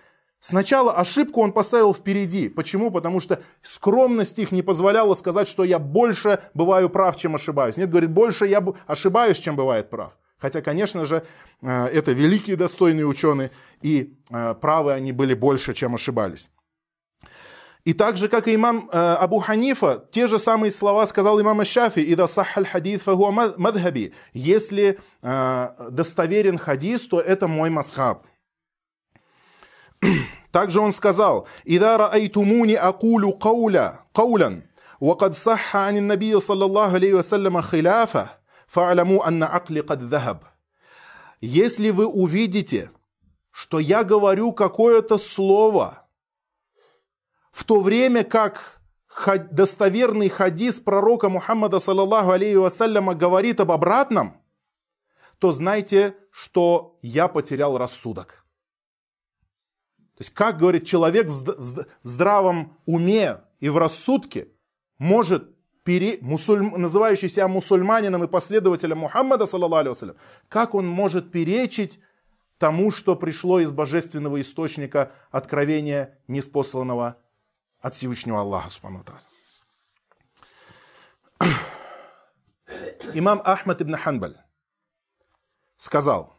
Сначала 0.44 0.90
ошибку 0.90 1.40
он 1.40 1.52
поставил 1.52 1.94
впереди. 1.94 2.48
Почему? 2.48 2.90
Потому 2.90 3.20
что 3.20 3.40
скромность 3.62 4.40
их 4.40 4.50
не 4.50 4.60
позволяла 4.60 5.14
сказать, 5.14 5.46
что 5.46 5.62
я 5.62 5.78
больше 5.78 6.40
бываю 6.52 6.90
прав, 6.90 7.16
чем 7.16 7.36
ошибаюсь. 7.36 7.76
Нет, 7.76 7.90
говорит, 7.90 8.10
больше 8.10 8.46
я 8.46 8.60
ошибаюсь, 8.88 9.38
чем 9.38 9.54
бывает 9.54 9.88
прав. 9.88 10.18
Хотя, 10.38 10.60
конечно 10.60 11.06
же, 11.06 11.22
э, 11.62 11.86
это 11.86 12.10
великие 12.10 12.56
достойные 12.56 13.06
ученые, 13.06 13.52
и 13.82 14.18
э, 14.30 14.54
правы 14.60 14.92
они 14.92 15.12
были 15.12 15.34
больше, 15.34 15.74
чем 15.74 15.94
ошибались. 15.94 16.50
И 17.84 17.92
так 17.92 18.16
же, 18.16 18.28
как 18.28 18.48
и 18.48 18.56
имам 18.56 18.90
э, 18.92 18.98
Абу 18.98 19.38
Ханифа, 19.38 20.04
те 20.10 20.26
же 20.26 20.40
самые 20.40 20.72
слова 20.72 21.06
сказал 21.06 21.40
имам 21.40 21.64
Шафи, 21.64 22.00
«Ида 22.00 22.26
сахаль 22.26 22.66
хадис 22.66 23.02
фахуа 23.02 23.30
мадхаби». 23.30 24.12
Если 24.32 24.98
достоверен 25.22 26.58
хадис, 26.58 27.06
то 27.06 27.20
это 27.20 27.46
мой 27.46 27.70
масхаб. 27.70 28.26
Также 30.51 30.79
он 30.79 30.91
сказал, 30.91 31.47
«Ида 31.65 31.97
раайтумуни 31.97 32.73
акулю 32.73 33.33
кауля, 33.33 34.01
каулян, 34.13 34.63
وقد 34.99 35.33
صح 35.33 35.75
عن 35.75 35.97
النبي 35.97 36.39
صلى 36.39 36.65
الله 36.65 36.93
عليه 36.93 37.13
وسلم 37.13 37.61
خلافه 37.61 38.29
فاعلموا 38.67 39.27
أن 39.27 39.43
عقلي 39.43 39.81
قد 39.81 40.01
ذهب». 40.01 40.43
Если 41.39 41.91
вы 41.91 42.07
увидите, 42.07 42.89
что 43.51 43.79
я 43.79 44.03
говорю 44.03 44.53
какое-то 44.53 45.17
слово, 45.17 46.07
в 47.51 47.63
то 47.63 47.81
время 47.81 48.23
как 48.23 48.81
достоверный 49.51 50.29
хадис 50.29 50.81
пророка 50.81 51.29
Мухаммада, 51.29 51.79
саллаллаху 51.79 52.31
алейхи 52.31 52.55
вассаляма, 52.55 53.13
говорит 53.13 53.59
об 53.59 53.71
обратном, 53.71 54.41
то 55.39 55.51
знайте, 55.51 56.15
что 56.31 56.97
я 57.01 57.27
потерял 57.27 57.77
рассудок. 57.77 58.40
То 60.16 60.20
есть, 60.20 60.34
как 60.34 60.58
говорит 60.58 60.86
человек 60.86 61.28
в 61.28 61.86
здравом 62.02 62.76
уме 62.86 63.38
и 63.60 63.68
в 63.68 63.78
рассудке 63.78 64.48
может 64.98 65.52
пере, 65.84 66.18
мусульм, 66.20 66.74
называющий 66.76 67.28
себя 67.28 67.48
мусульманином 67.48 68.24
и 68.24 68.28
последователем 68.28 68.98
Мухаммада, 68.98 69.46
саллаллаху 69.46 70.14
как 70.48 70.74
он 70.74 70.86
может 70.86 71.32
перечить 71.32 71.98
тому, 72.58 72.90
что 72.92 73.16
пришло 73.16 73.58
из 73.58 73.72
божественного 73.72 74.40
источника 74.40 75.10
откровения, 75.30 76.18
неспосланного 76.28 77.16
от 77.80 77.94
Всевышнего 77.94 78.40
Аллаха, 78.40 78.70
Имам 83.14 83.42
Ахмад 83.44 83.82
ибн 83.82 83.96
Ханбаль 83.96 84.36
сказал, 85.76 86.38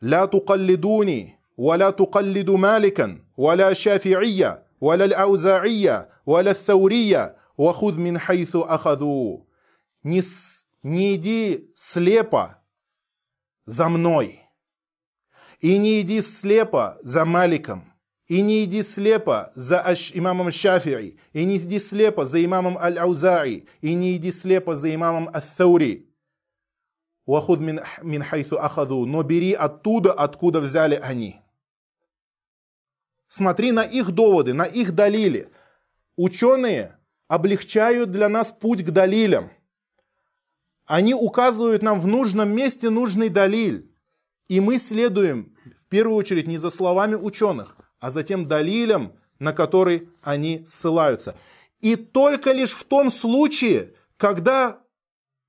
«Ля 0.00 0.26
тукаллидуни 0.26 1.39
ولا 1.59 1.89
تقلد 1.89 2.49
مالكا 2.49 3.17
ولا 3.37 3.73
شافعية 3.73 4.63
ولا 4.81 5.05
الأوزاعية 5.05 6.09
ولا 6.25 6.51
الثورية 6.51 7.35
وخذ 7.57 7.99
من 7.99 8.19
حيث 8.19 8.55
أخذوا 8.55 9.45
не, 10.05 10.21
не 10.83 11.15
иди 11.15 11.71
слепо 11.73 12.61
за 13.65 13.89
мной, 13.89 14.41
и 15.59 15.77
не 15.79 16.01
иди 16.01 16.21
слепо 16.21 16.97
за 17.01 17.25
Маликом, 17.25 17.91
и 18.27 18.41
не 18.41 18.63
иди 18.63 18.83
слепо 18.83 19.51
за 19.55 19.79
Аш, 19.81 20.11
имамом 20.13 20.49
Шафи'i, 20.49 21.17
и 21.33 21.45
не 21.45 21.57
иди 21.57 21.79
слепо 21.79 22.23
за 22.23 22.43
имамом 22.45 22.77
Аль-Ауза'i, 22.77 23.67
и 23.81 23.95
не 23.95 24.15
иди 24.15 24.31
слепо 24.31 24.75
за 24.75 24.93
имамом 24.93 25.27
Ат-Thаури. 25.33 26.05
Вахуд 27.25 27.59
мин, 27.59 27.79
мин 28.03 28.21
хайсу 28.21 28.59
ахаду, 28.59 29.07
но 29.07 29.23
бери 29.23 29.53
оттуда, 29.53 30.13
откуда 30.13 30.61
взяли 30.61 30.99
они. 31.01 31.38
смотри 33.30 33.72
на 33.72 33.82
их 33.82 34.10
доводы, 34.10 34.52
на 34.52 34.64
их 34.64 34.94
далили. 34.94 35.48
Ученые 36.16 36.98
облегчают 37.28 38.10
для 38.10 38.28
нас 38.28 38.52
путь 38.52 38.84
к 38.84 38.90
далилям. 38.90 39.50
Они 40.84 41.14
указывают 41.14 41.82
нам 41.82 42.00
в 42.00 42.08
нужном 42.08 42.50
месте 42.50 42.90
нужный 42.90 43.28
далиль. 43.28 43.88
И 44.48 44.58
мы 44.58 44.78
следуем 44.78 45.56
в 45.80 45.86
первую 45.88 46.16
очередь 46.16 46.48
не 46.48 46.58
за 46.58 46.70
словами 46.70 47.14
ученых, 47.14 47.76
а 48.00 48.10
за 48.10 48.24
тем 48.24 48.48
далилем, 48.48 49.12
на 49.38 49.52
который 49.52 50.08
они 50.22 50.62
ссылаются. 50.66 51.36
И 51.78 51.94
только 51.94 52.50
лишь 52.50 52.72
в 52.72 52.84
том 52.84 53.12
случае, 53.12 53.94
когда 54.16 54.80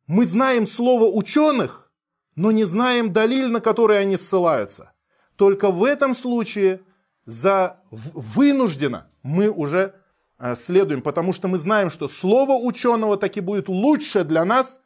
мы 0.05 0.23
знаем 0.25 0.67
слово 0.67 1.05
ученых, 1.11 1.91
но 2.35 2.51
не 2.51 2.63
знаем 2.63 3.11
далиль, 3.11 3.47
на 3.47 3.59
который 3.59 3.99
они 3.99 4.17
ссылаются. 4.17 4.93
Только 5.35 5.71
в 5.71 5.83
этом 5.83 6.15
случае 6.15 6.81
за 7.25 7.79
вынужденно 7.91 9.07
мы 9.23 9.49
уже 9.49 9.95
э, 10.39 10.55
следуем, 10.55 11.01
потому 11.01 11.33
что 11.33 11.47
мы 11.47 11.57
знаем, 11.57 11.89
что 11.89 12.07
слово 12.07 12.53
ученого 12.53 13.17
таки 13.17 13.41
будет 13.41 13.69
лучше 13.69 14.23
для 14.23 14.45
нас, 14.45 14.81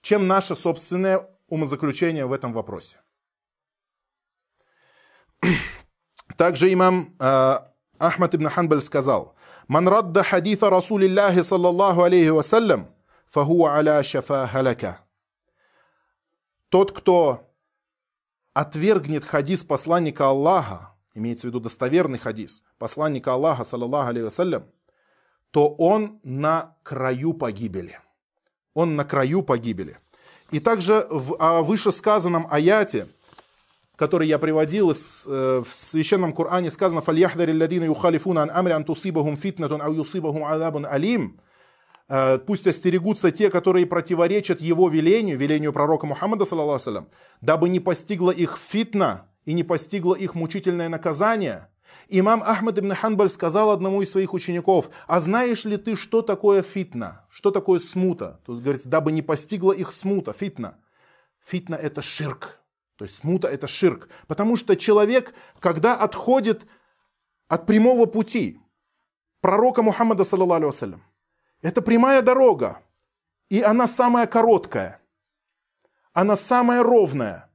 чем 0.00 0.26
наше 0.26 0.54
собственное 0.54 1.28
умозаключение 1.48 2.26
в 2.26 2.32
этом 2.32 2.52
вопросе. 2.52 3.00
Также 6.36 6.72
имам 6.72 7.14
э, 7.18 7.58
Ахмад 7.98 8.34
ибн 8.34 8.48
Ханбаль 8.48 8.80
сказал, 8.80 9.34
«Ман 9.68 9.88
радда 9.88 10.22
хадита 10.22 10.70
Расулиллахи 10.70 11.42
саллаллаху 11.42 12.02
алейхи 12.02 12.30
вассалям, 12.30 12.88
фахуа 13.26 13.76
аля 13.76 14.02
шафа 14.02 14.46
халяка». 14.46 15.00
Тот, 16.68 16.92
кто 16.92 17.48
отвергнет 18.54 19.24
хадис 19.24 19.64
посланника 19.64 20.28
Аллаха, 20.28 20.91
имеется 21.14 21.46
в 21.46 21.50
виду 21.50 21.60
достоверный 21.60 22.18
хадис, 22.18 22.62
посланника 22.78 23.32
Аллаха, 23.32 23.64
саллаллаху 23.64 24.10
алейхи 24.10 24.24
вассалям, 24.24 24.64
то 25.50 25.68
он 25.68 26.20
на 26.22 26.76
краю 26.82 27.34
погибели. 27.34 27.98
Он 28.74 28.96
на 28.96 29.04
краю 29.04 29.42
погибели. 29.42 29.98
И 30.50 30.60
также 30.60 31.06
в 31.10 31.62
вышесказанном 31.62 32.46
аяте– 32.50 33.06
который 34.02 34.26
я 34.26 34.38
приводил 34.38 34.90
э, 34.90 34.94
в 34.94 35.66
священном 35.70 36.32
Коране, 36.32 36.70
сказано 36.70 37.02
«Фальяхдари 37.02 37.52
ладина 37.52 37.84
юхалифуна 37.84 38.42
ан 38.42 38.50
амри 38.50 38.72
ан 38.72 38.84
тусибахум 38.84 39.36
фитнатун 39.36 39.80
ау 39.80 39.92
юсибахум 39.92 40.44
адабун 40.44 40.86
алим». 40.86 41.38
Э, 42.08 42.38
пусть 42.38 42.66
остерегутся 42.66 43.30
те, 43.30 43.48
которые 43.48 43.86
противоречат 43.86 44.60
его 44.60 44.88
велению, 44.88 45.38
велению 45.38 45.72
пророка 45.72 46.06
Мухаммада, 46.06 46.44
саллаллаху 46.44 47.06
дабы 47.40 47.68
не 47.68 47.78
постигла 47.78 48.32
их 48.32 48.58
фитна 48.58 49.28
и 49.44 49.52
не 49.52 49.64
постигло 49.64 50.14
их 50.14 50.34
мучительное 50.34 50.88
наказание. 50.88 51.68
Имам 52.08 52.42
Ахмад 52.42 52.78
ибн 52.78 52.92
Ханбаль 52.92 53.28
сказал 53.28 53.70
одному 53.70 54.02
из 54.02 54.10
своих 54.10 54.34
учеников, 54.34 54.90
а 55.06 55.20
знаешь 55.20 55.64
ли 55.64 55.76
ты, 55.76 55.96
что 55.96 56.22
такое 56.22 56.62
фитна? 56.62 57.26
Что 57.30 57.50
такое 57.50 57.78
смута? 57.78 58.40
Тут 58.46 58.62
говорится, 58.62 58.88
дабы 58.88 59.12
не 59.12 59.22
постигла 59.22 59.72
их 59.72 59.92
смута, 59.92 60.32
фитна. 60.32 60.78
Фитна 61.44 61.74
это 61.74 62.02
ширк, 62.02 62.60
то 62.96 63.04
есть 63.04 63.16
смута 63.16 63.48
это 63.48 63.66
ширк. 63.66 64.08
Потому 64.26 64.56
что 64.56 64.76
человек, 64.76 65.34
когда 65.58 65.96
отходит 65.96 66.66
от 67.48 67.66
прямого 67.66 68.06
пути 68.06 68.60
пророка 69.40 69.82
Мухаммада, 69.82 70.22
алейhi 70.22 70.98
это 71.62 71.82
прямая 71.82 72.22
дорога, 72.22 72.82
и 73.48 73.60
она 73.60 73.86
самая 73.86 74.26
короткая, 74.26 75.00
она 76.12 76.36
самая 76.36 76.82
ровная. 76.82 77.51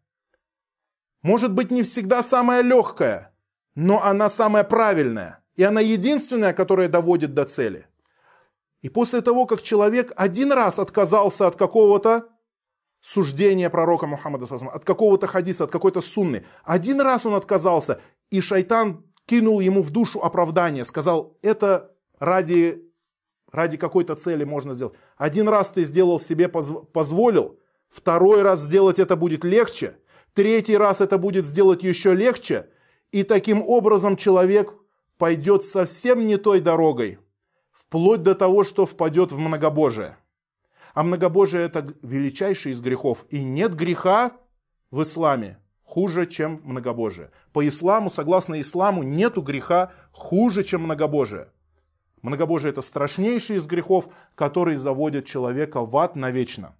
Может 1.22 1.53
быть, 1.53 1.72
не 1.72 1.84
всегда 1.84 2.24
самая 2.24 2.61
легкая, 2.61 3.34
но 3.76 4.03
она 4.03 4.30
самая 4.30 4.63
правильная. 4.63 5.43
И 5.55 5.63
она 5.63 5.82
единственная, 5.82 6.53
которая 6.53 6.88
доводит 6.88 7.34
до 7.34 7.45
цели. 7.45 7.88
И 8.82 8.89
после 8.89 9.22
того, 9.22 9.45
как 9.45 9.61
человек 9.61 10.13
один 10.15 10.51
раз 10.51 10.80
отказался 10.80 11.47
от 11.47 11.55
какого-то 11.55 12.30
суждения 13.01 13.70
пророка 13.70 14.05
Мухаммада, 14.05 14.45
от 14.53 14.84
какого-то 14.86 15.28
хадиса, 15.28 15.63
от 15.63 15.72
какой-то 15.72 16.01
сунны. 16.01 16.45
Один 16.63 17.01
раз 17.01 17.26
он 17.26 17.34
отказался, 17.34 17.99
и 18.30 18.41
шайтан 18.41 19.05
кинул 19.26 19.59
ему 19.59 19.82
в 19.82 19.91
душу 19.91 20.20
оправдание, 20.20 20.84
сказал, 20.84 21.38
это 21.41 21.91
ради, 22.20 22.84
ради 23.51 23.78
какой-то 23.78 24.15
цели 24.15 24.43
можно 24.43 24.74
сделать. 24.74 24.95
Один 25.18 25.49
раз 25.49 25.72
ты 25.72 25.84
сделал 25.84 26.20
себе, 26.20 26.47
позволил, 26.47 27.59
второй 27.89 28.41
раз 28.41 28.61
сделать 28.61 28.99
это 28.99 29.15
будет 29.15 29.43
легче, 29.43 29.97
третий 30.38 30.77
раз 30.77 31.01
это 31.01 31.17
будет 31.17 31.47
сделать 31.47 31.81
еще 31.81 32.13
легче, 32.13 32.67
и 33.11 33.23
таким 33.23 33.63
образом 33.63 34.15
человек 34.15 34.71
пойдет 35.17 35.65
совсем 35.65 36.27
не 36.27 36.38
той 36.38 36.59
дорогой, 36.59 37.17
вплоть 37.71 38.21
до 38.21 38.35
того, 38.35 38.63
что 38.63 38.85
впадет 38.85 39.31
в 39.31 39.39
многобожие. 39.39 40.15
А 40.93 41.01
многобожие 41.01 41.65
это 41.65 41.88
величайший 42.03 42.71
из 42.73 42.81
грехов. 42.81 43.25
И 43.31 43.43
нет 43.43 43.73
греха 43.73 44.31
в 44.91 45.01
исламе 45.01 45.57
хуже, 45.83 46.27
чем 46.27 46.61
многобожие. 46.63 47.31
По 47.51 47.67
исламу, 47.67 48.11
согласно 48.11 48.61
исламу, 48.61 49.01
нету 49.01 49.41
греха 49.41 49.91
хуже, 50.11 50.63
чем 50.63 50.83
многобожие. 50.83 51.47
Многобожие 52.21 52.69
это 52.69 52.83
страшнейший 52.83 53.55
из 53.55 53.65
грехов, 53.65 54.09
который 54.35 54.75
заводит 54.75 55.25
человека 55.25 55.83
в 55.83 55.97
ад 55.97 56.15
навечно. 56.15 56.75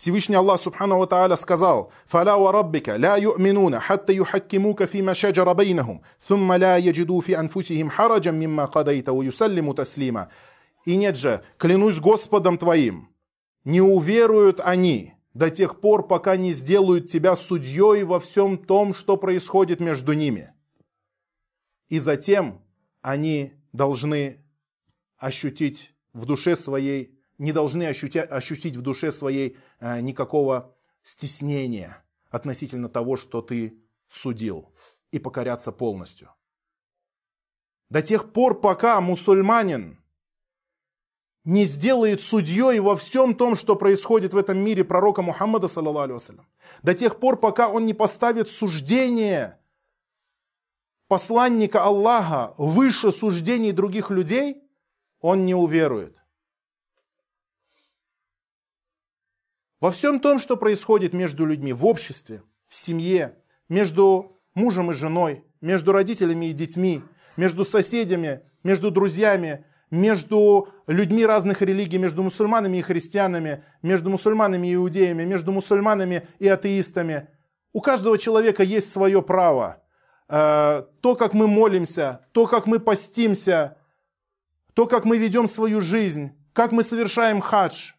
Всевышний 0.00 0.34
Аллах 0.34 0.58
Субхану 0.58 1.06
Тааля 1.06 1.36
сказал, 1.36 1.92
«Фаля 2.06 2.38
ва 2.38 2.52
раббика 2.52 2.96
ла 2.98 3.18
ю'минуна, 3.18 3.80
хатта 3.80 4.14
юхаккимука 4.14 4.86
фима 4.86 5.14
шаджара 5.14 5.52
бейнахум, 5.52 6.00
thumма 6.26 6.58
ла 6.58 6.78
яджиду 6.78 7.20
фи 7.20 7.34
анфусихим 7.34 7.90
хараджам 7.90 8.34
мимма 8.34 8.66
кадайта 8.66 9.12
ва 9.12 9.22
юсаллиму 9.22 9.74
таслима». 9.74 10.30
И 10.86 10.96
нет 10.96 11.18
же, 11.18 11.44
клянусь 11.58 12.00
Господом 12.00 12.56
твоим, 12.56 13.10
не 13.64 13.82
уверуют 13.82 14.62
они 14.64 15.12
до 15.34 15.50
тех 15.50 15.80
пор, 15.80 16.08
пока 16.08 16.36
не 16.36 16.54
сделают 16.54 17.08
тебя 17.08 17.36
судьей 17.36 18.02
во 18.04 18.20
всем 18.20 18.56
том, 18.56 18.94
что 18.94 19.18
происходит 19.18 19.80
между 19.80 20.14
ними. 20.14 20.54
И 21.90 21.98
затем 21.98 22.62
они 23.02 23.52
должны 23.74 24.38
ощутить 25.18 25.92
в 26.14 26.24
душе 26.24 26.56
своей, 26.56 27.19
не 27.40 27.52
должны 27.52 27.84
ощутить 27.84 28.76
в 28.76 28.82
душе 28.82 29.10
своей 29.10 29.56
э, 29.80 30.00
никакого 30.02 30.76
стеснения 31.02 32.04
относительно 32.28 32.88
того, 32.88 33.16
что 33.16 33.40
ты 33.40 33.82
судил, 34.08 34.72
и 35.10 35.18
покоряться 35.18 35.72
полностью. 35.72 36.30
До 37.88 38.02
тех 38.02 38.32
пор, 38.32 38.60
пока 38.60 39.00
мусульманин 39.00 39.98
не 41.44 41.64
сделает 41.64 42.22
судьей 42.22 42.78
во 42.78 42.94
всем 42.94 43.34
том, 43.34 43.56
что 43.56 43.74
происходит 43.74 44.34
в 44.34 44.36
этом 44.36 44.58
мире 44.58 44.84
пророка 44.84 45.22
Мухаммада, 45.22 45.66
саллаллаху 45.66 46.20
До 46.82 46.94
тех 46.94 47.18
пор, 47.18 47.40
пока 47.40 47.68
он 47.68 47.86
не 47.86 47.94
поставит 47.94 48.50
суждение 48.50 49.58
посланника 51.08 51.82
Аллаха 51.82 52.54
выше 52.58 53.10
суждений 53.10 53.72
других 53.72 54.10
людей, 54.10 54.62
он 55.20 55.46
не 55.46 55.54
уверует. 55.54 56.19
Во 59.80 59.90
всем 59.90 60.20
том, 60.20 60.38
что 60.38 60.58
происходит 60.58 61.14
между 61.14 61.46
людьми, 61.46 61.72
в 61.72 61.86
обществе, 61.86 62.42
в 62.68 62.76
семье, 62.76 63.38
между 63.70 64.38
мужем 64.54 64.90
и 64.90 64.94
женой, 64.94 65.44
между 65.62 65.92
родителями 65.92 66.46
и 66.46 66.52
детьми, 66.52 67.02
между 67.36 67.64
соседями, 67.64 68.42
между 68.62 68.90
друзьями, 68.90 69.64
между 69.90 70.68
людьми 70.86 71.24
разных 71.24 71.62
религий, 71.62 71.96
между 71.96 72.22
мусульманами 72.22 72.76
и 72.76 72.82
христианами, 72.82 73.64
между 73.82 74.10
мусульманами 74.10 74.66
и 74.68 74.74
иудеями, 74.74 75.24
между 75.24 75.50
мусульманами 75.50 76.28
и 76.38 76.46
атеистами. 76.46 77.28
У 77.72 77.80
каждого 77.80 78.18
человека 78.18 78.62
есть 78.62 78.90
свое 78.90 79.22
право. 79.22 79.82
Э, 80.28 80.82
то, 81.00 81.16
как 81.16 81.32
мы 81.32 81.48
молимся, 81.48 82.26
то, 82.32 82.46
как 82.46 82.66
мы 82.66 82.80
постимся, 82.80 83.78
то, 84.74 84.86
как 84.86 85.06
мы 85.06 85.16
ведем 85.16 85.48
свою 85.48 85.80
жизнь, 85.80 86.32
как 86.52 86.72
мы 86.72 86.84
совершаем 86.84 87.40
хадж. 87.40 87.92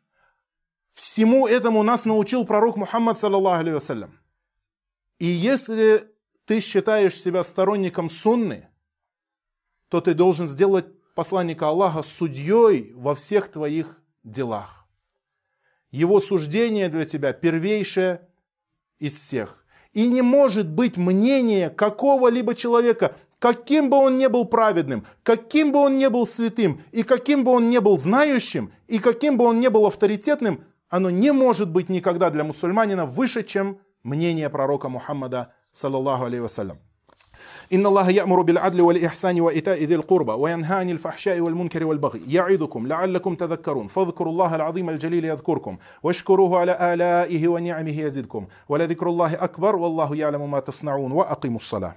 Всему 1.02 1.47
этому 1.47 1.82
нас 1.82 2.06
научил 2.06 2.45
пророк 2.45 2.78
Мухаммад, 2.78 3.18
саллаллаху 3.18 3.66
алейhi 3.66 4.08
И 5.18 5.26
если 5.26 6.08
ты 6.45 6.60
считаешь 6.60 7.20
себя 7.20 7.41
сторонником 7.41 8.08
сунны, 8.08 8.68
то 9.89 9.99
ты 9.99 10.14
должен 10.14 10.45
сделать 10.45 10.86
посланника 11.16 11.70
Аллаха 11.70 12.04
судьей 12.04 12.93
во 12.93 13.16
всех 13.16 13.47
твоих 13.47 13.99
делах. 14.24 14.86
Его 15.89 16.20
суждение 16.20 16.88
для 16.88 17.06
тебя 17.06 17.34
первейшее 17.34 18.30
из 18.99 19.18
всех. 19.18 19.66
И 19.93 20.08
не 20.08 20.22
может 20.22 20.70
быть 20.70 20.97
мнение 20.97 21.72
какого-либо 21.72 22.54
человека, 22.54 23.16
каким 23.39 23.89
бы 23.89 23.97
он 23.97 24.20
ни 24.20 24.28
был 24.28 24.45
праведным, 24.45 25.08
каким 25.24 25.72
бы 25.72 25.80
он 25.80 25.97
ни 25.97 26.06
был 26.06 26.28
святым, 26.28 26.80
и 26.91 27.02
каким 27.02 27.43
бы 27.43 27.54
он 27.54 27.72
ни 27.72 27.80
был 27.80 27.97
знающим, 27.97 28.72
и 28.88 28.99
каким 28.99 29.38
бы 29.38 29.45
он 29.45 29.60
ни 29.60 29.68
был 29.68 29.88
авторитетным, 29.88 30.64
оно 30.91 31.11
не 31.11 31.33
может 31.33 31.70
быть 31.70 31.89
никогда 31.89 32.31
для 32.31 32.45
мусульманина 32.45 33.07
выше, 33.07 33.43
чем 33.43 33.79
мнение 34.03 34.49
пророка 34.51 34.89
Мухаммада, 34.89 35.53
саллаллаху 35.72 36.24
алейhi 36.24 36.41
вассалям. 36.43 36.79
إن 37.72 37.87
الله 37.87 38.11
يأمر 38.11 38.43
بالعدل 38.43 38.81
والإحسان 38.81 39.41
وإيتاء 39.41 39.85
ذي 39.85 39.95
القربى 39.95 40.33
وينهى 40.33 40.74
عن 40.77 40.91
الفحشاء 40.91 41.41
والمنكر 41.41 41.85
والبغي 41.85 42.20
يعظكم 42.29 42.87
لعلكم 42.87 43.35
تذكرون 43.35 43.87
فاذكروا 43.87 44.33
الله 44.33 44.55
العظيم 44.55 44.91
الجليل 44.91 45.24
يذكركم 45.24 45.77
واشكروه 46.03 46.59
على 46.59 46.95
آلائه 46.95 47.49
ونعمه 47.49 48.01
يزدكم 48.01 48.47
ولذكر 48.68 49.09
الله 49.09 49.35
أكبر 49.35 49.77
والله 49.77 50.16
يعلم 50.16 50.51
ما 50.51 50.61
تصنعون 50.61 51.12
وأقيموا 51.12 51.57
الصلاة 51.57 51.95